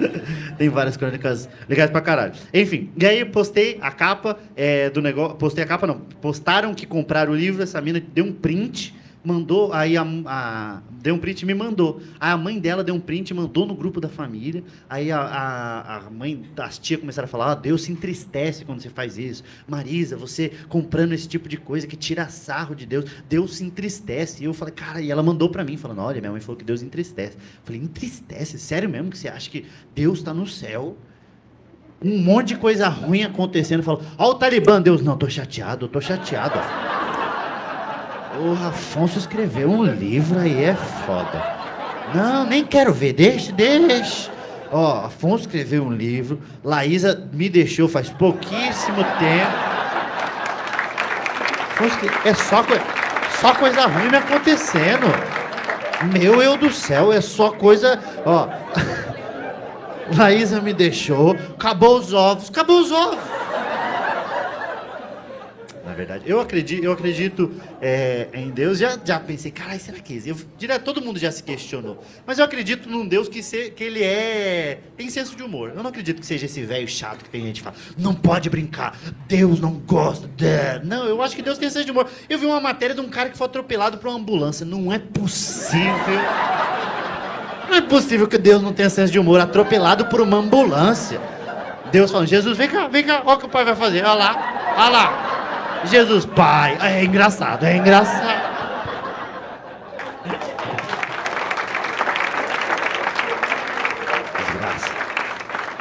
Tem 0.56 0.68
várias 0.68 0.96
crônicas 0.96 1.48
legais 1.68 1.90
pra 1.90 2.00
caralho. 2.00 2.32
Enfim, 2.52 2.90
e 2.96 3.06
aí 3.06 3.24
postei 3.24 3.78
a 3.80 3.90
capa 3.90 4.38
é, 4.56 4.90
do 4.90 5.00
negócio. 5.02 5.36
Postei 5.36 5.64
a 5.64 5.66
capa, 5.66 5.86
não. 5.86 5.98
Postaram 6.20 6.74
que 6.74 6.86
compraram 6.86 7.32
o 7.32 7.36
livro, 7.36 7.62
essa 7.62 7.80
mina 7.80 8.00
deu 8.00 8.24
um 8.24 8.32
print, 8.32 8.94
mandou, 9.24 9.72
aí 9.72 9.96
a, 9.96 10.02
a- 10.26 10.82
deu 11.00 11.14
um 11.14 11.18
print 11.18 11.42
e 11.42 11.46
me 11.46 11.54
mandou. 11.54 12.00
Aí 12.20 12.30
a 12.30 12.36
mãe 12.36 12.58
dela 12.58 12.84
deu 12.84 12.94
um 12.94 13.00
print 13.00 13.30
e 13.30 13.34
mandou 13.34 13.64
no 13.66 13.74
grupo 13.74 14.00
da 14.00 14.08
família. 14.08 14.62
Aí 14.88 15.10
a, 15.10 15.18
a, 15.20 15.96
a 16.06 16.10
mãe, 16.10 16.44
as 16.58 16.78
tias 16.78 17.00
começaram 17.00 17.26
a 17.26 17.28
falar: 17.28 17.52
ah, 17.52 17.54
Deus 17.54 17.82
se 17.82 17.92
entristece 17.92 18.64
quando 18.64 18.80
você 18.80 18.90
faz 18.90 19.16
isso. 19.18 19.42
Marisa, 19.66 20.16
você 20.16 20.52
comprando 20.68 21.12
esse 21.12 21.26
tipo 21.26 21.48
de 21.48 21.56
coisa 21.56 21.86
que 21.86 21.96
tira 21.96 22.28
sarro 22.28 22.74
de 22.74 22.84
Deus, 22.86 23.04
Deus 23.28 23.56
se 23.56 23.64
entristece. 23.64 24.42
E 24.42 24.46
eu 24.46 24.54
falei, 24.54 24.74
cara, 24.74 25.00
e 25.00 25.10
ela 25.10 25.22
mandou 25.22 25.48
pra 25.48 25.64
mim, 25.64 25.76
falando: 25.76 26.00
olha, 26.00 26.20
minha 26.20 26.30
mãe 26.32 26.40
falou 26.40 26.56
que 26.56 26.64
Deus 26.64 26.82
entristece. 26.82 27.36
Eu 27.36 27.42
falei, 27.64 27.80
entristece? 27.80 28.58
Sério 28.58 28.88
mesmo 28.88 29.10
que 29.10 29.18
você 29.18 29.28
acha 29.28 29.48
que 29.50 29.64
Deus 29.94 30.18
está 30.18 30.34
no 30.34 30.46
céu? 30.46 30.96
Um 32.02 32.18
monte 32.18 32.48
de 32.48 32.56
coisa 32.56 32.86
ruim 32.88 33.22
acontecendo. 33.22 33.82
Falou, 33.82 34.02
ó 34.18 34.30
o 34.30 34.34
Talibã, 34.34 34.82
Deus, 34.82 35.00
não, 35.00 35.16
tô 35.16 35.28
chateado, 35.30 35.88
tô 35.88 36.00
chateado. 36.02 36.58
O 38.36 38.52
Afonso 38.66 39.18
escreveu 39.18 39.70
um 39.70 39.84
livro 39.84 40.40
aí, 40.40 40.64
é 40.64 40.74
foda. 40.74 41.56
Não, 42.12 42.44
nem 42.44 42.64
quero 42.64 42.92
ver, 42.92 43.12
deixa, 43.12 43.52
deixa. 43.52 44.30
Ó, 44.72 45.06
Afonso 45.06 45.44
escreveu 45.44 45.84
um 45.84 45.92
livro, 45.92 46.40
Laísa 46.64 47.28
me 47.32 47.48
deixou 47.48 47.88
faz 47.88 48.10
pouquíssimo 48.10 49.04
tempo. 49.18 49.52
Afonso, 51.70 51.96
é 52.24 52.34
só, 52.34 52.64
só 53.40 53.54
coisa 53.54 53.86
ruim 53.86 54.10
me 54.10 54.16
acontecendo. 54.16 55.06
Meu 56.12 56.42
eu 56.42 56.56
do 56.56 56.72
céu, 56.72 57.12
é 57.12 57.20
só 57.20 57.50
coisa. 57.50 58.00
Ó. 58.26 58.48
Laísa 60.16 60.60
me 60.60 60.72
deixou, 60.72 61.36
acabou 61.56 61.98
os 61.98 62.12
ovos, 62.12 62.48
acabou 62.50 62.80
os 62.80 62.90
ovos. 62.90 63.43
Verdade, 65.94 66.24
eu 66.26 66.40
acredito, 66.40 66.84
eu 66.84 66.92
acredito 66.92 67.52
é, 67.80 68.28
em 68.34 68.50
Deus. 68.50 68.78
Já, 68.78 68.98
já 69.02 69.18
pensei, 69.20 69.50
caralho, 69.50 69.80
será 69.80 69.98
que 69.98 70.14
é? 70.14 70.30
Eu, 70.30 70.36
direto, 70.58 70.82
todo 70.82 71.00
mundo 71.00 71.18
já 71.18 71.30
se 71.30 71.42
questionou. 71.42 72.02
Mas 72.26 72.38
eu 72.38 72.44
acredito 72.44 72.88
num 72.88 73.06
Deus 73.06 73.28
que, 73.28 73.42
se, 73.42 73.70
que 73.70 73.84
ele 73.84 74.02
é. 74.02 74.80
tem 74.96 75.08
senso 75.08 75.36
de 75.36 75.42
humor. 75.42 75.72
Eu 75.74 75.82
não 75.82 75.90
acredito 75.90 76.20
que 76.20 76.26
seja 76.26 76.46
esse 76.46 76.62
velho 76.62 76.88
chato 76.88 77.24
que 77.24 77.30
tem 77.30 77.42
gente 77.42 77.56
que 77.56 77.62
fala, 77.62 77.76
não 77.96 78.14
pode 78.14 78.50
brincar, 78.50 78.98
Deus 79.26 79.60
não 79.60 79.72
gosta. 79.72 80.28
de-". 80.36 80.84
Não, 80.84 81.06
eu 81.06 81.22
acho 81.22 81.36
que 81.36 81.42
Deus 81.42 81.58
tem 81.58 81.70
senso 81.70 81.84
de 81.84 81.90
humor. 81.90 82.08
Eu 82.28 82.38
vi 82.38 82.46
uma 82.46 82.60
matéria 82.60 82.94
de 82.94 83.00
um 83.00 83.08
cara 83.08 83.30
que 83.30 83.38
foi 83.38 83.46
atropelado 83.46 83.98
por 83.98 84.08
uma 84.08 84.18
ambulância. 84.18 84.66
Não 84.66 84.92
é 84.92 84.98
possível. 84.98 86.20
Não 87.68 87.76
é 87.76 87.80
possível 87.80 88.26
que 88.26 88.38
Deus 88.38 88.62
não 88.62 88.72
tenha 88.72 88.90
senso 88.90 89.12
de 89.12 89.18
humor, 89.18 89.40
atropelado 89.40 90.06
por 90.06 90.20
uma 90.20 90.36
ambulância. 90.36 91.20
Deus 91.90 92.10
falando, 92.10 92.26
Jesus, 92.26 92.58
vem 92.58 92.68
cá, 92.68 92.88
vem 92.88 93.04
cá, 93.04 93.22
olha 93.24 93.36
o 93.36 93.38
que 93.38 93.46
o 93.46 93.48
pai 93.48 93.64
vai 93.64 93.76
fazer, 93.76 94.04
olha 94.04 94.14
lá, 94.14 94.74
olha 94.76 94.88
lá. 94.88 95.33
Jesus, 95.90 96.24
pai, 96.26 96.78
é 96.80 97.04
engraçado, 97.04 97.64
é 97.64 97.76
engraçado. 97.76 98.54
Desgraça. 104.38 104.90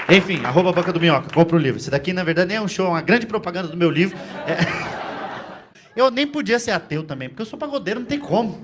Enfim, 0.09 0.43
arroba 0.45 0.71
Banca 0.71 0.91
do 0.91 0.99
Minhoca, 0.99 1.33
compra 1.33 1.55
o 1.55 1.59
livro. 1.59 1.79
Esse 1.79 1.89
daqui, 1.89 2.13
na 2.13 2.23
verdade, 2.23 2.49
nem 2.49 2.57
é 2.57 2.61
um 2.61 2.67
show, 2.67 2.85
é 2.87 2.89
uma 2.89 3.01
grande 3.01 3.25
propaganda 3.25 3.69
do 3.69 3.77
meu 3.77 3.89
livro. 3.89 4.17
É- 4.47 4.93
Eu 5.95 6.09
nem 6.09 6.25
podia 6.25 6.57
ser 6.57 6.71
ateu 6.71 7.03
também, 7.03 7.29
porque 7.29 7.43
eu 7.43 7.45
sou 7.45 7.57
pagodeiro, 7.59 7.99
não 7.99 8.07
tem 8.07 8.19
como. 8.19 8.59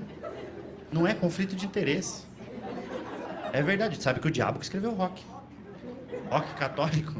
Não 0.90 1.06
é 1.06 1.14
conflito 1.14 1.54
de 1.54 1.64
interesse. 1.64 2.24
É 3.52 3.62
verdade, 3.62 4.02
sabe 4.02 4.18
que 4.18 4.26
o 4.26 4.30
diabo 4.32 4.58
que 4.58 4.64
escreveu 4.64 4.90
rock. 4.90 5.22
Rock 6.28 6.52
católico. 6.54 7.12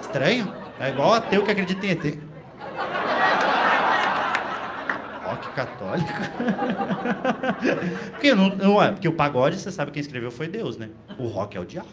Estranho. 0.00 0.54
É 0.80 0.88
igual 0.88 1.12
ateu 1.12 1.44
que 1.44 1.50
acredita 1.50 1.84
em 1.86 1.90
ET. 1.90 2.18
Católico. 5.50 6.08
porque, 8.12 8.34
não, 8.34 8.48
não 8.50 8.82
é, 8.82 8.92
porque 8.92 9.08
o 9.08 9.12
pagode, 9.12 9.58
você 9.58 9.70
sabe 9.70 9.90
quem 9.90 10.00
escreveu 10.00 10.30
foi 10.30 10.48
Deus, 10.48 10.76
né? 10.76 10.88
O 11.18 11.26
rock 11.26 11.56
é 11.56 11.60
o 11.60 11.64
diabo. 11.64 11.88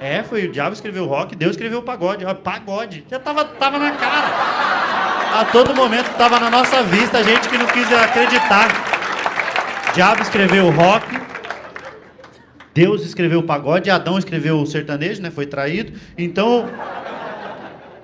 É, 0.00 0.22
foi 0.22 0.46
o 0.46 0.52
diabo 0.52 0.70
que 0.70 0.76
escreveu 0.76 1.04
o 1.04 1.06
rock, 1.06 1.36
Deus 1.36 1.52
escreveu 1.52 1.80
o 1.80 1.82
pagode. 1.82 2.24
Ó, 2.24 2.34
pagode. 2.34 3.04
Já 3.10 3.18
tava, 3.18 3.44
tava 3.44 3.78
na 3.78 3.92
cara. 3.92 5.40
A 5.40 5.44
todo 5.52 5.74
momento 5.74 6.08
tava 6.16 6.40
na 6.40 6.50
nossa 6.50 6.82
vista, 6.82 7.18
a 7.18 7.22
gente 7.22 7.48
que 7.48 7.58
não 7.58 7.66
quis 7.66 7.92
acreditar. 7.92 8.68
Diabo 9.94 10.22
escreveu 10.22 10.66
o 10.66 10.70
rock, 10.70 11.20
Deus 12.72 13.04
escreveu 13.04 13.40
o 13.40 13.42
pagode, 13.42 13.90
Adão 13.90 14.18
escreveu 14.18 14.60
o 14.60 14.66
sertanejo, 14.66 15.20
né? 15.20 15.30
Foi 15.30 15.46
traído. 15.46 15.98
Então, 16.16 16.68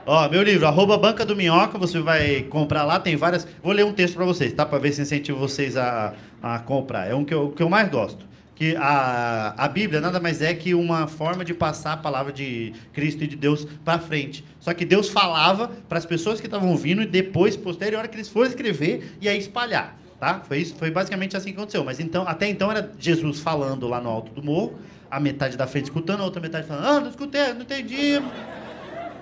ó, 0.06 0.28
meu 0.28 0.42
livro, 0.42 0.66
arroba 0.66 0.96
Banca 0.96 1.24
do 1.26 1.34
Minhoca, 1.34 1.76
você 1.76 1.98
vai 2.00 2.42
comprar 2.44 2.84
lá, 2.84 3.00
tem 3.00 3.16
várias. 3.16 3.46
Vou 3.62 3.72
ler 3.72 3.84
um 3.84 3.92
texto 3.92 4.14
para 4.14 4.24
vocês, 4.24 4.52
tá? 4.52 4.64
Para 4.64 4.78
ver 4.78 4.92
se 4.92 5.02
incentivo 5.02 5.38
vocês 5.38 5.76
a, 5.76 6.14
a 6.42 6.58
comprar. 6.60 7.06
É 7.06 7.14
um 7.14 7.24
que 7.24 7.34
eu, 7.34 7.50
que 7.50 7.62
eu 7.62 7.68
mais 7.68 7.88
gosto. 7.90 8.24
Que 8.54 8.74
a, 8.76 9.54
a 9.58 9.68
Bíblia 9.68 10.00
nada 10.00 10.18
mais 10.18 10.40
é 10.40 10.54
que 10.54 10.74
uma 10.74 11.06
forma 11.06 11.44
de 11.44 11.52
passar 11.52 11.92
a 11.92 11.96
palavra 11.96 12.32
de 12.32 12.72
Cristo 12.94 13.22
e 13.22 13.26
de 13.26 13.36
Deus 13.36 13.66
para 13.84 13.98
frente. 13.98 14.42
Só 14.60 14.72
que 14.72 14.84
Deus 14.86 15.10
falava 15.10 15.68
para 15.88 15.98
as 15.98 16.06
pessoas 16.06 16.40
que 16.40 16.46
estavam 16.46 16.70
ouvindo 16.70 17.02
e 17.02 17.06
depois, 17.06 17.54
posterior, 17.54 18.08
que 18.08 18.16
eles 18.16 18.30
foram 18.30 18.48
escrever 18.48 19.16
e 19.20 19.28
aí 19.28 19.38
espalhar. 19.38 19.98
Tá? 20.18 20.40
Foi, 20.40 20.58
isso, 20.58 20.74
foi 20.76 20.90
basicamente 20.90 21.36
assim 21.36 21.50
que 21.50 21.56
aconteceu. 21.58 21.84
Mas 21.84 22.00
então, 22.00 22.26
até 22.26 22.48
então 22.48 22.70
era 22.70 22.90
Jesus 22.98 23.40
falando 23.40 23.86
lá 23.86 24.00
no 24.00 24.08
alto 24.08 24.32
do 24.32 24.42
morro, 24.42 24.78
a 25.10 25.20
metade 25.20 25.56
da 25.56 25.66
frente 25.66 25.84
escutando, 25.84 26.22
a 26.22 26.24
outra 26.24 26.40
metade 26.40 26.66
falando, 26.66 26.86
ah, 26.86 27.00
não 27.00 27.10
escutei, 27.10 27.52
não 27.52 27.60
entendi. 27.60 28.22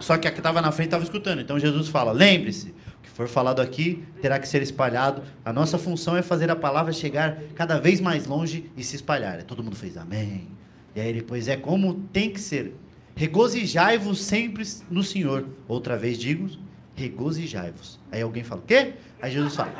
Só 0.04 0.18
que 0.18 0.28
a 0.28 0.30
que 0.30 0.38
estava 0.38 0.60
na 0.60 0.70
frente 0.70 0.88
estava 0.88 1.02
escutando. 1.02 1.40
Então 1.40 1.58
Jesus 1.58 1.88
fala: 1.88 2.12
lembre-se, 2.12 2.68
o 2.68 3.02
que 3.02 3.08
for 3.08 3.26
falado 3.26 3.62
aqui 3.62 4.04
terá 4.20 4.38
que 4.38 4.46
ser 4.46 4.60
espalhado. 4.60 5.22
A 5.42 5.50
nossa 5.50 5.78
função 5.78 6.14
é 6.14 6.20
fazer 6.20 6.50
a 6.50 6.56
palavra 6.56 6.92
chegar 6.92 7.38
cada 7.54 7.80
vez 7.80 8.02
mais 8.02 8.26
longe 8.26 8.70
e 8.76 8.84
se 8.84 8.96
espalhar. 8.96 9.42
Todo 9.44 9.64
mundo 9.64 9.76
fez 9.76 9.96
amém. 9.96 10.48
E 10.94 11.00
aí 11.00 11.10
depois 11.10 11.48
é 11.48 11.56
como 11.56 11.94
tem 12.12 12.28
que 12.28 12.38
ser. 12.38 12.76
Regozijai-vos 13.16 14.22
sempre 14.22 14.62
no 14.90 15.02
Senhor. 15.02 15.46
Outra 15.66 15.96
vez 15.96 16.18
digo, 16.18 16.50
regozijai-vos. 16.94 17.98
Aí 18.14 18.22
alguém 18.22 18.44
fala, 18.44 18.60
o 18.60 18.64
quê? 18.64 18.92
Aí 19.20 19.32
Jesus 19.32 19.56
fala, 19.56 19.72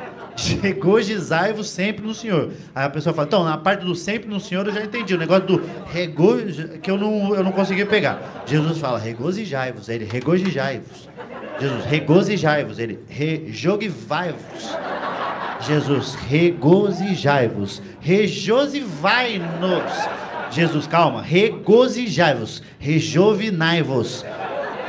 regozijai-vos 0.61 1.69
sempre 1.69 2.05
no 2.05 2.13
Senhor. 2.13 2.51
Aí 2.75 2.83
a 2.83 2.89
pessoa 2.89 3.15
fala, 3.15 3.25
então, 3.25 3.45
na 3.45 3.57
parte 3.57 3.85
do 3.85 3.95
sempre 3.95 4.27
no 4.27 4.41
Senhor 4.41 4.67
eu 4.67 4.73
já 4.73 4.83
entendi. 4.83 5.15
O 5.15 5.17
negócio 5.17 5.45
do 5.45 5.61
regozijo, 5.85 6.67
que 6.79 6.91
eu 6.91 6.97
não, 6.97 7.33
eu 7.33 7.45
não 7.45 7.53
consegui 7.53 7.85
pegar. 7.85 8.43
Jesus 8.45 8.77
fala, 8.77 8.99
regozijai-vos. 8.99 9.87
Ele, 9.87 10.03
regozijai-vos. 10.03 11.07
Jesus, 11.61 11.85
regozijai-vos. 11.85 12.77
Ele, 12.77 12.99
rejogivai-vos. 13.07 14.75
Jesus, 15.61 16.15
regozijai-vos. 16.15 17.81
Rejosivai-nos. 18.01 19.45
Jesus, 20.51 20.87
calma. 20.87 21.21
Regozijai-vos. 21.21 22.61
Rejovinai-vos. 22.79 24.25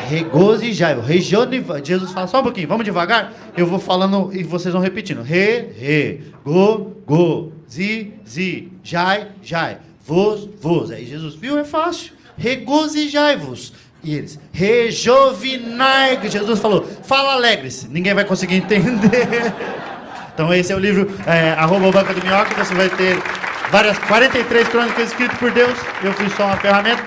Regozijai-vos. 0.09 1.07
Rejoniva- 1.07 1.85
Jesus 1.85 2.13
fala 2.13 2.27
só 2.27 2.41
um 2.41 2.43
pouquinho, 2.45 2.69
vamos 2.69 2.85
devagar? 2.85 3.33
Eu 3.57 3.67
vou 3.67 3.79
falando 3.79 4.31
e 4.33 4.43
vocês 4.43 4.73
vão 4.73 4.83
repetindo. 4.83 5.23
Re, 5.23 5.69
re, 5.79 6.21
go, 6.45 6.97
go, 7.07 7.53
zi, 7.69 8.13
zi, 8.27 8.69
jai, 8.83 9.29
jai, 9.43 9.79
vos, 10.07 10.49
vos. 10.61 10.91
Aí 10.91 11.05
Jesus, 11.05 11.35
viu? 11.35 11.59
É 11.59 11.65
fácil. 11.65 12.13
Regozijai-vos. 12.39 13.73
E 14.05 14.15
eles, 14.15 14.39
rejovinai. 14.53 16.19
Jesus 16.29 16.61
falou, 16.61 16.87
fala 17.03 17.33
alegre-se. 17.33 17.89
Ninguém 17.89 18.15
vai 18.15 18.25
conseguir 18.25 18.57
entender. 18.57 19.53
Então 20.37 20.53
esse 20.53 20.71
é 20.71 20.77
o 20.77 20.79
livro 20.79 21.11
é, 21.27 21.53
arroba 21.53 21.91
Banca 21.91 22.13
do 22.13 22.23
Minhoca, 22.23 22.63
você 22.63 22.75
vai 22.75 22.91
ter 22.91 23.17
várias 23.71 23.99
43 24.01 24.69
crônicas 24.69 25.09
escritas 25.09 25.39
por 25.39 25.51
Deus, 25.51 25.73
eu 26.05 26.13
fui 26.13 26.29
só 26.29 26.45
uma 26.45 26.59
ferramenta. 26.59 27.03